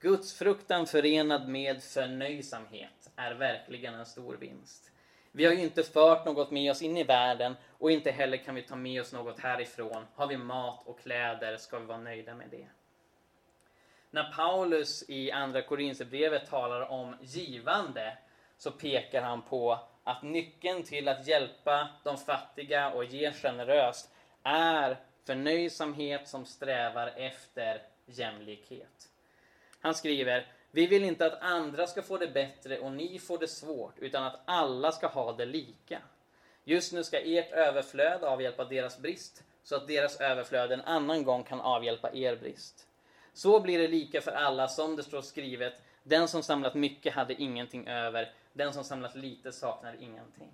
[0.00, 4.90] Guds fruktan förenad med förnöjsamhet är verkligen en stor vinst.
[5.32, 8.54] Vi har ju inte fört något med oss in i världen och inte heller kan
[8.54, 10.06] vi ta med oss något härifrån.
[10.14, 12.66] Har vi mat och kläder ska vi vara nöjda med det.
[14.10, 18.16] När Paulus i Andra Korinthierbrevet talar om givande
[18.58, 24.10] så pekar han på att nyckeln till att hjälpa de fattiga och ge generöst
[24.42, 24.96] är
[25.30, 29.08] förnöjsamhet som strävar efter jämlikhet.
[29.80, 33.48] Han skriver, vi vill inte att andra ska få det bättre och ni får det
[33.48, 35.98] svårt, utan att alla ska ha det lika.
[36.64, 41.44] Just nu ska ert överflöd avhjälpa deras brist, så att deras överflöd en annan gång
[41.44, 42.86] kan avhjälpa er brist.
[43.32, 45.74] Så blir det lika för alla som det står skrivet.
[46.02, 48.32] Den som samlat mycket hade ingenting över.
[48.52, 50.50] Den som samlat lite saknade ingenting.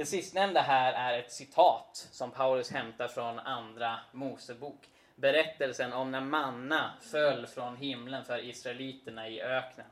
[0.00, 4.88] Det sistnämnda här är ett citat som Paulus hämtar från Andra Mosebok.
[5.14, 9.86] Berättelsen om när manna föll från himlen för israeliterna i öknen.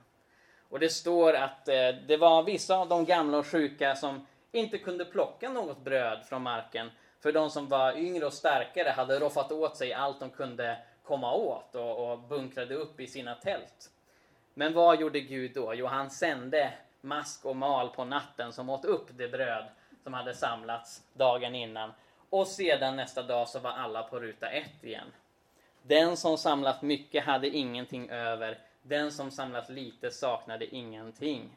[0.68, 4.78] Och det står att eh, det var vissa av de gamla och sjuka som inte
[4.78, 6.90] kunde plocka något bröd från marken.
[7.20, 11.34] För de som var yngre och starkare hade roffat åt sig allt de kunde komma
[11.34, 13.90] åt och, och bunkrade upp i sina tält.
[14.54, 15.74] Men vad gjorde Gud då?
[15.74, 19.64] Jo, han sände mask och mal på natten som åt upp det bröd
[20.02, 21.92] som hade samlats dagen innan.
[22.30, 25.12] Och sedan nästa dag så var alla på ruta ett igen.
[25.82, 28.58] Den som samlat mycket hade ingenting över.
[28.82, 31.56] Den som samlat lite saknade ingenting.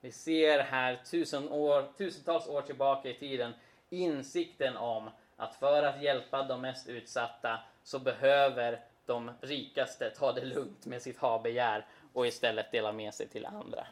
[0.00, 3.54] Vi ser här tusen år, tusentals år tillbaka i tiden
[3.90, 10.44] insikten om att för att hjälpa de mest utsatta så behöver de rikaste ta det
[10.44, 13.86] lugnt med sitt habegär och istället dela med sig till andra.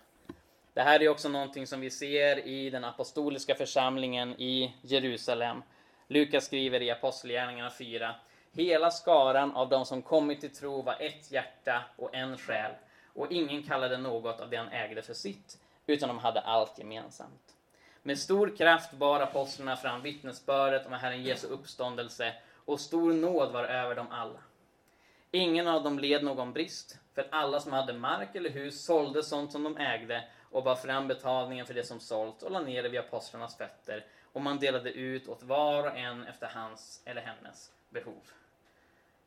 [0.79, 5.63] Det här är också någonting som vi ser i den apostoliska församlingen i Jerusalem.
[6.09, 8.15] Lukas skriver i Apostlagärningarna 4.
[8.53, 12.73] Hela skaran av de som kommit till tro var ett hjärta och en själ
[13.15, 17.55] och ingen kallade något av det han ägde för sitt, utan de hade allt gemensamt.
[18.03, 23.65] Med stor kraft bar apostlarna fram vittnesbördet om Herren Jesu uppståndelse och stor nåd var
[23.65, 24.41] över dem alla.
[25.31, 29.53] Ingen av dem led någon brist, för alla som hade mark eller hus sålde sånt
[29.53, 32.89] som de ägde och bar fram betalningen för det som sålt och la ner det
[32.89, 37.73] vid apostlarnas fötter och man delade ut åt var och en efter hans eller hennes
[37.91, 38.23] behov.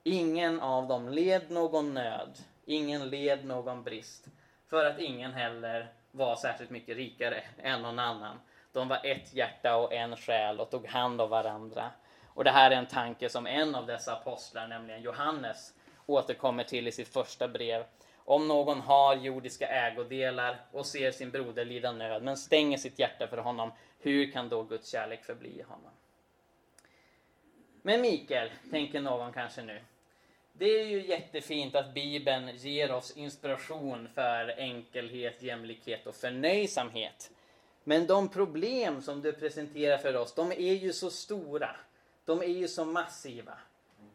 [0.03, 4.27] Ingen av dem led någon nöd, ingen led någon brist,
[4.67, 8.39] för att ingen heller var särskilt mycket rikare än någon annan.
[8.71, 11.91] De var ett hjärta och en själ och tog hand om varandra.
[12.27, 15.73] Och det här är en tanke som en av dessa apostlar, nämligen Johannes,
[16.05, 17.83] återkommer till i sitt första brev.
[18.25, 23.27] Om någon har jordiska ägodelar och ser sin broder lida nöd men stänger sitt hjärta
[23.27, 25.91] för honom, hur kan då Guds kärlek förbli honom?
[27.81, 29.81] Men Mikael, tänker någon kanske nu.
[30.53, 37.31] Det är ju jättefint att Bibeln ger oss inspiration för enkelhet, jämlikhet och förnöjsamhet.
[37.83, 41.75] Men de problem som du presenterar för oss, de är ju så stora.
[42.25, 43.57] De är ju så massiva.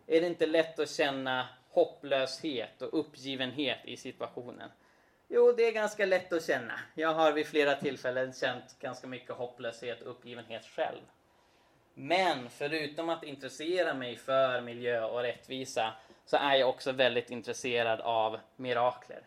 [0.07, 4.71] Är det inte lätt att känna hopplöshet och uppgivenhet i situationen?
[5.29, 6.81] Jo, det är ganska lätt att känna.
[6.95, 11.01] Jag har vid flera tillfällen känt ganska mycket hopplöshet och uppgivenhet själv.
[11.95, 15.93] Men förutom att intressera mig för miljö och rättvisa
[16.27, 19.23] så är jag också väldigt intresserad av mirakler.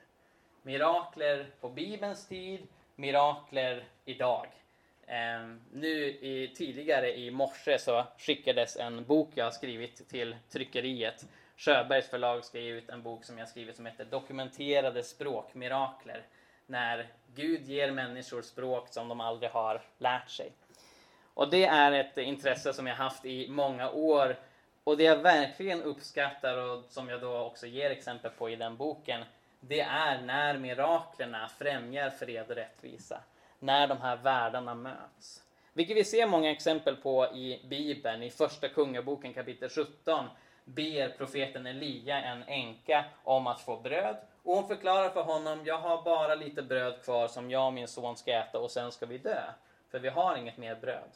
[0.62, 4.48] Mirakler på Bibelns tid, mirakler idag.
[5.08, 11.26] Ehm, nu i, tidigare i morse så skickades en bok jag har skrivit till tryckeriet.
[11.60, 16.26] Sjöbergs förlag ska ge ut en bok som jag skrivit som heter Dokumenterade språkmirakler.
[16.66, 20.52] När Gud ger människor språk som de aldrig har lärt sig.
[21.34, 24.36] Och det är ett intresse som jag haft i många år
[24.84, 28.78] och det jag verkligen uppskattar och som jag då också ger exempel på i den
[28.78, 29.24] boken,
[29.60, 33.22] det är när miraklerna främjar fred och rättvisa.
[33.60, 35.44] När de här världarna möts.
[35.74, 38.24] Vilket vi ser många exempel på i Bibeln.
[38.24, 40.26] I Första Kungaboken kapitel 17
[40.76, 44.18] ber profeten Elia en änka om att få bröd.
[44.44, 47.88] Och hon förklarar för honom, jag har bara lite bröd kvar som jag och min
[47.88, 49.42] son ska äta och sen ska vi dö.
[49.92, 51.10] För vi har inget mer bröd.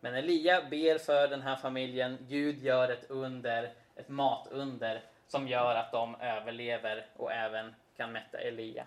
[0.00, 2.18] Men Elia ber för den här familjen.
[2.28, 8.38] Gud gör ett under, ett matunder som gör att de överlever och även kan mätta
[8.38, 8.86] Elia.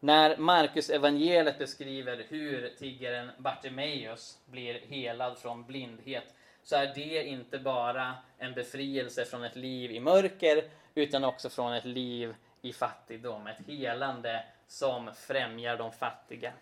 [0.00, 7.58] När Marcus evangeliet beskriver hur tiggaren Bartimeus blir helad från blindhet så är det inte
[7.58, 13.46] bara en befrielse från ett liv i mörker utan också från ett liv i fattigdom.
[13.46, 16.52] Ett helande som främjar de fattiga.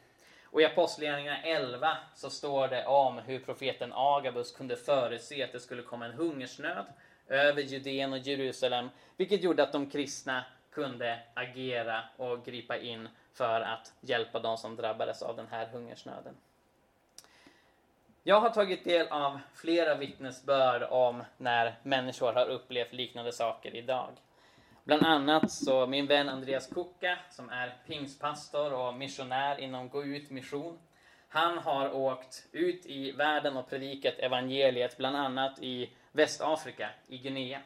[0.44, 5.60] Och i Apostlagärningarna 11 så står det om hur profeten Agabus kunde förutse att det
[5.60, 6.86] skulle komma en hungersnöd
[7.28, 13.60] över Judeen och Jerusalem, vilket gjorde att de kristna kunde agera och gripa in för
[13.60, 16.34] att hjälpa de som drabbades av den här hungersnöden.
[18.22, 24.08] Jag har tagit del av flera vittnesbörd om när människor har upplevt liknande saker idag.
[24.84, 30.30] Bland annat så min vän Andreas Kuka som är pingstpastor och missionär inom Gå ut
[30.30, 30.78] mission.
[31.28, 37.60] Han har åkt ut i världen och predikat evangeliet bland annat i Västafrika, i Guinea.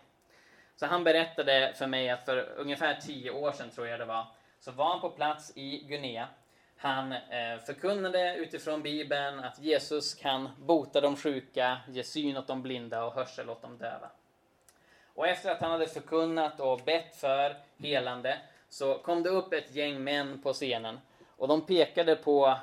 [0.76, 4.26] Så han berättade för mig att för ungefär tio år sedan tror jag det var,
[4.60, 6.28] så var han på plats i Guinea.
[6.84, 12.62] Han eh, förkunnade utifrån Bibeln att Jesus kan bota de sjuka, ge syn åt de
[12.62, 14.10] blinda och hörsel åt de döva.
[15.14, 19.74] Och efter att han hade förkunnat och bett för helande så kom det upp ett
[19.74, 21.00] gäng män på scenen
[21.36, 22.58] och de pekade på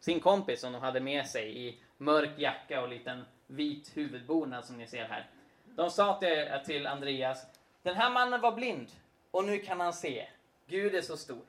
[0.00, 4.78] sin kompis som de hade med sig i mörk jacka och liten vit huvudbonad som
[4.78, 5.26] ni ser här.
[5.64, 7.46] De sa till, till Andreas,
[7.82, 8.88] den här mannen var blind
[9.30, 10.26] och nu kan han se.
[10.66, 11.42] Gud är så stor.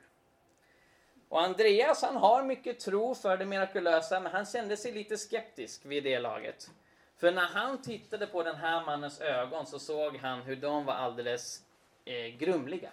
[1.34, 5.80] Och Andreas han har mycket tro för det mirakulösa men han kände sig lite skeptisk
[5.84, 6.70] vid det laget.
[7.16, 10.94] För när han tittade på den här mannens ögon så såg han hur de var
[10.94, 11.62] alldeles
[12.04, 12.90] eh, grumliga.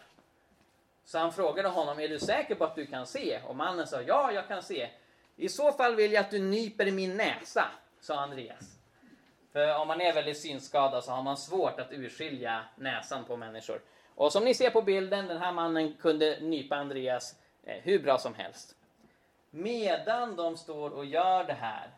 [1.05, 3.41] Så han frågade honom, är du säker på att du kan se?
[3.47, 4.89] Och mannen sa, ja, jag kan se.
[5.35, 7.65] I så fall vill jag att du nyper min näsa,
[7.99, 8.79] sa Andreas.
[9.53, 13.81] För om man är väldigt synskadad så har man svårt att urskilja näsan på människor.
[14.15, 17.35] Och som ni ser på bilden, den här mannen kunde nypa Andreas
[17.71, 18.75] Eh, hur bra som helst.
[19.49, 21.89] Medan de står och gör det här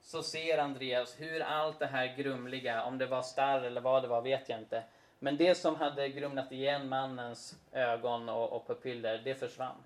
[0.00, 4.08] så ser Andreas hur allt det här grumliga, om det var starr eller vad det
[4.08, 4.82] var vet jag inte.
[5.18, 9.76] Men det som hade grumlat igen mannens ögon och, och pupiller, det försvann.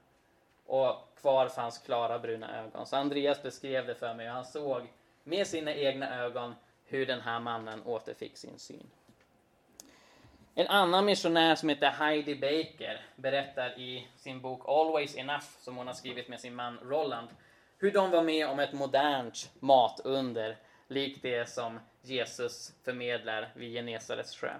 [0.67, 2.87] Och kvar fanns klara bruna ögon.
[2.87, 4.83] Så Andreas beskrev det för mig och han såg
[5.25, 8.91] med sina egna ögon hur den här mannen återfick sin syn.
[10.59, 15.87] En annan missionär som heter Heidi Baker berättar i sin bok Always Enough, som hon
[15.87, 17.29] har skrivit med sin man Roland,
[17.79, 20.57] hur de var med om ett modernt matunder,
[20.89, 24.51] likt det som Jesus förmedlar vid Genesarets sjö.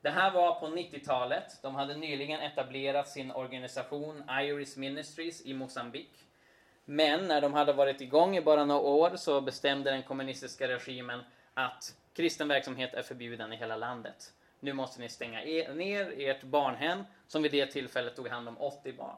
[0.00, 1.62] Det här var på 90-talet.
[1.62, 6.24] De hade nyligen etablerat sin organisation Iris Ministries i Mosambik.
[6.84, 11.20] Men när de hade varit igång i bara några år så bestämde den kommunistiska regimen
[11.54, 14.32] att kristen verksamhet är förbjuden i hela landet.
[14.64, 18.58] Nu måste ni stänga er, ner ert barnhem som vid det tillfället tog hand om
[18.58, 19.16] 80 barn.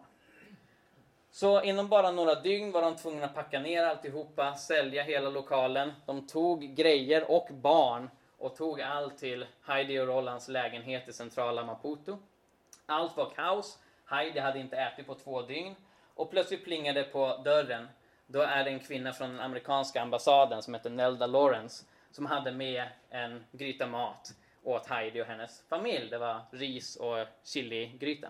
[1.31, 5.93] Så inom bara några dygn var de tvungna att packa ner alltihopa, sälja hela lokalen.
[6.07, 11.65] De tog grejer och barn och tog allt till Heidi och Rolands lägenhet i centrala
[11.65, 12.19] Maputo.
[12.87, 13.79] Allt var kaos.
[14.05, 15.75] Heidi hade inte ätit på två dygn
[16.15, 17.89] och plötsligt plingade på dörren.
[18.27, 22.53] Då är det en kvinna från den amerikanska ambassaden som heter Nelda Lawrence som hade
[22.53, 24.35] med en gryta mat
[24.65, 26.11] åt Heidi och hennes familj.
[26.11, 28.29] Det var ris och chiligryta.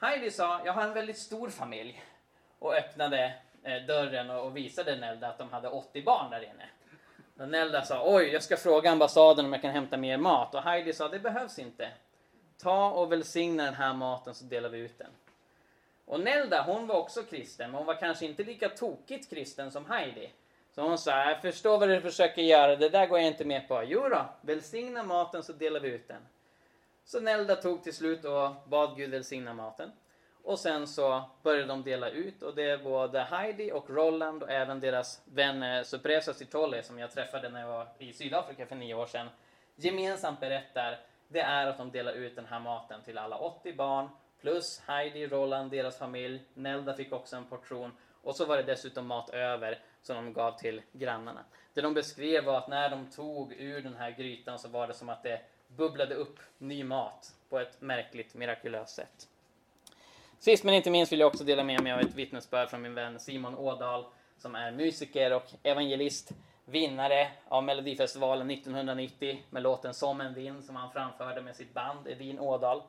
[0.00, 2.02] Heidi sa, jag har en väldigt stor familj
[2.58, 6.68] och öppnade eh, dörren och visade Nelda att de hade 80 barn där inne.
[7.38, 10.54] Och Nelda sa, oj, jag ska fråga ambassaden om jag kan hämta mer mat.
[10.54, 11.88] Och Heidi sa, det behövs inte.
[12.58, 15.10] Ta och välsigna den här maten så delar vi ut den.
[16.04, 19.86] Och Nelda, hon var också kristen, men hon var kanske inte lika tokigt kristen som
[19.86, 20.30] Heidi.
[20.74, 23.68] Så hon sa, jag förstår vad du försöker göra, det där går jag inte med
[23.68, 23.82] på.
[23.84, 26.22] Jo då, välsigna maten så delar vi ut den.
[27.04, 29.92] Så Nelda tog till slut och bad Gud välsigna maten.
[30.44, 34.50] Och sen så började de dela ut och det är både Heidi och Roland och
[34.50, 38.94] även deras vän Supresa Sitole som jag träffade när jag var i Sydafrika för nio
[38.94, 39.28] år sedan
[39.76, 40.98] gemensamt berättar
[41.28, 44.08] det är att de delar ut den här maten till alla 80 barn
[44.40, 46.42] plus Heidi, Roland, deras familj.
[46.54, 47.92] Nelda fick också en portion
[48.22, 51.44] och så var det dessutom mat över som de gav till grannarna.
[51.74, 54.94] Det de beskrev var att när de tog ur den här grytan så var det
[54.94, 59.28] som att det bubblade upp ny mat på ett märkligt, mirakulöst sätt.
[60.38, 62.94] Sist men inte minst vill jag också dela med mig av ett vittnesbörd från min
[62.94, 64.04] vän Simon Ådahl
[64.38, 66.32] som är musiker och evangelist,
[66.64, 72.08] vinnare av Melodifestivalen 1990 med låten Som en vind som han framförde med sitt band
[72.08, 72.82] Edin Ådahl.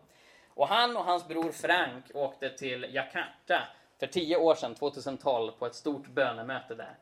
[0.47, 3.67] Och han och hans bror Frank åkte till Jakarta
[3.99, 6.97] för tio år sedan, 2012, på ett stort bönemöte där.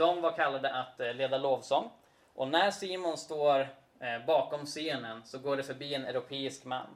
[0.00, 1.90] De var kallade att eh, leda lovsång
[2.34, 3.60] och när Simon står
[4.00, 6.86] eh, bakom scenen så går det förbi en europeisk man.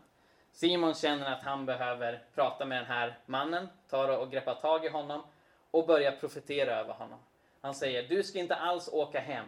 [0.53, 4.89] Simon känner att han behöver prata med den här mannen, tar och greppar tag i
[4.89, 5.23] honom
[5.71, 7.19] och börjar profetera över honom.
[7.61, 9.47] Han säger, du ska inte alls åka hem.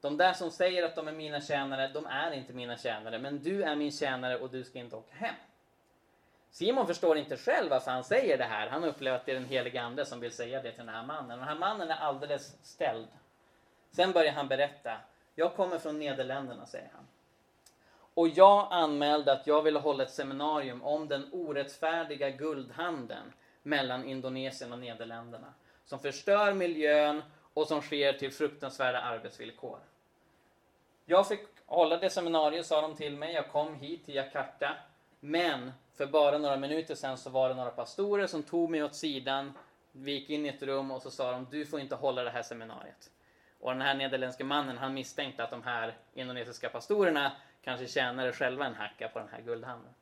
[0.00, 3.42] De där som säger att de är mina tjänare, de är inte mina tjänare, men
[3.42, 5.34] du är min tjänare och du ska inte åka hem.
[6.52, 8.68] Simon förstår inte själv varför han säger det här.
[8.68, 11.02] Han upplever att det är den helige ande som vill säga det till den här
[11.02, 11.38] mannen.
[11.38, 13.06] Den här mannen är alldeles ställd.
[13.90, 14.96] Sen börjar han berätta.
[15.34, 17.06] Jag kommer från Nederländerna, säger han.
[18.14, 23.32] Och jag anmälde att jag ville hålla ett seminarium om den orättfärdiga guldhandeln
[23.62, 25.52] mellan Indonesien och Nederländerna.
[25.84, 27.22] Som förstör miljön
[27.54, 29.78] och som sker till fruktansvärda arbetsvillkor.
[31.04, 33.34] Jag fick hålla det seminariet, sa de till mig.
[33.34, 34.76] Jag kom hit till Jakarta.
[35.20, 35.72] Men
[36.02, 39.52] för bara några minuter sedan så var det några pastorer som tog mig åt sidan.
[39.92, 42.30] Vi gick in i ett rum och så sa de, du får inte hålla det
[42.30, 43.10] här seminariet.
[43.60, 47.32] Och den här nederländske mannen, han misstänkte att de här indonesiska pastorerna
[47.64, 49.94] kanske tjänade själva en hacka på den här guldhandeln.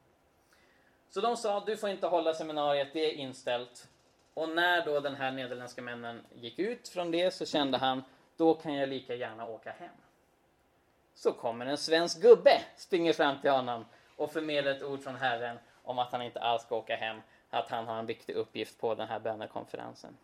[1.09, 3.89] Så de sa, du får inte hålla seminariet, det är inställt.
[4.35, 8.03] Och när då den här nederländska männen gick ut från det så kände han,
[8.37, 9.95] då kan jag lika gärna åka hem.
[11.15, 13.85] så kommer en svensk gubbe, springer fram till honom
[14.17, 17.21] och förmedlar ett ord från Herren om att han inte alls ska åka hem,
[17.51, 20.17] att han har en viktig uppgift på den här bönekonferensen.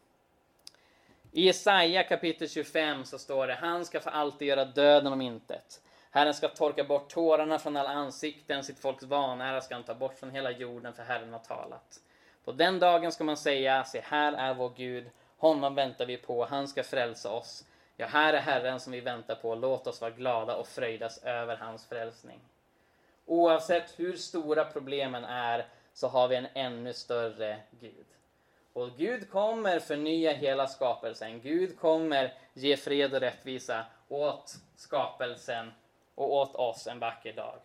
[1.32, 5.80] I Jesaja kapitel 25 så står det, han ska för alltid göra döden om intet.
[6.10, 10.18] Herren ska torka bort tårarna från alla ansikten, sitt folks vanära ska han ta bort
[10.18, 12.00] från hela jorden, för Herren har talat.
[12.44, 16.44] På den dagen ska man säga, se här är vår Gud, honom väntar vi på,
[16.44, 17.64] han ska frälsa oss.
[17.96, 21.56] Ja, här är Herren som vi väntar på, låt oss vara glada och fröjdas över
[21.56, 22.40] hans frälsning.
[23.26, 28.06] Oavsett hur stora problemen är så har vi en ännu större Gud.
[28.72, 31.40] Och Gud kommer förnya hela skapelsen.
[31.40, 35.72] Gud kommer ge fred och rättvisa åt skapelsen
[36.14, 37.58] och åt oss en vacker dag.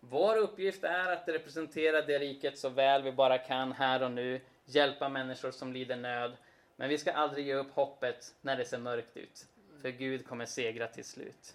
[0.00, 4.40] Vår uppgift är att representera det riket så väl vi bara kan här och nu,
[4.64, 6.32] hjälpa människor som lider nöd.
[6.76, 9.46] Men vi ska aldrig ge upp hoppet när det ser mörkt ut,
[9.82, 11.54] för Gud kommer segra till slut.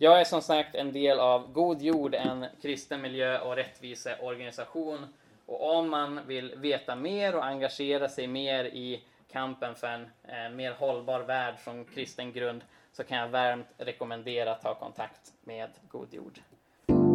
[0.00, 5.06] Jag är som sagt en del av God Jord, en kristen miljö och rättviseorganisation.
[5.46, 10.50] Och om man vill veta mer och engagera sig mer i kampen för en eh,
[10.56, 15.70] mer hållbar värld från kristen grund så kan jag varmt rekommendera att ta kontakt med
[15.88, 16.38] God Jord.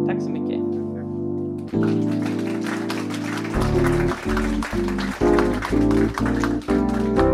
[0.06, 0.60] Tack så mycket.
[7.16, 7.33] Tack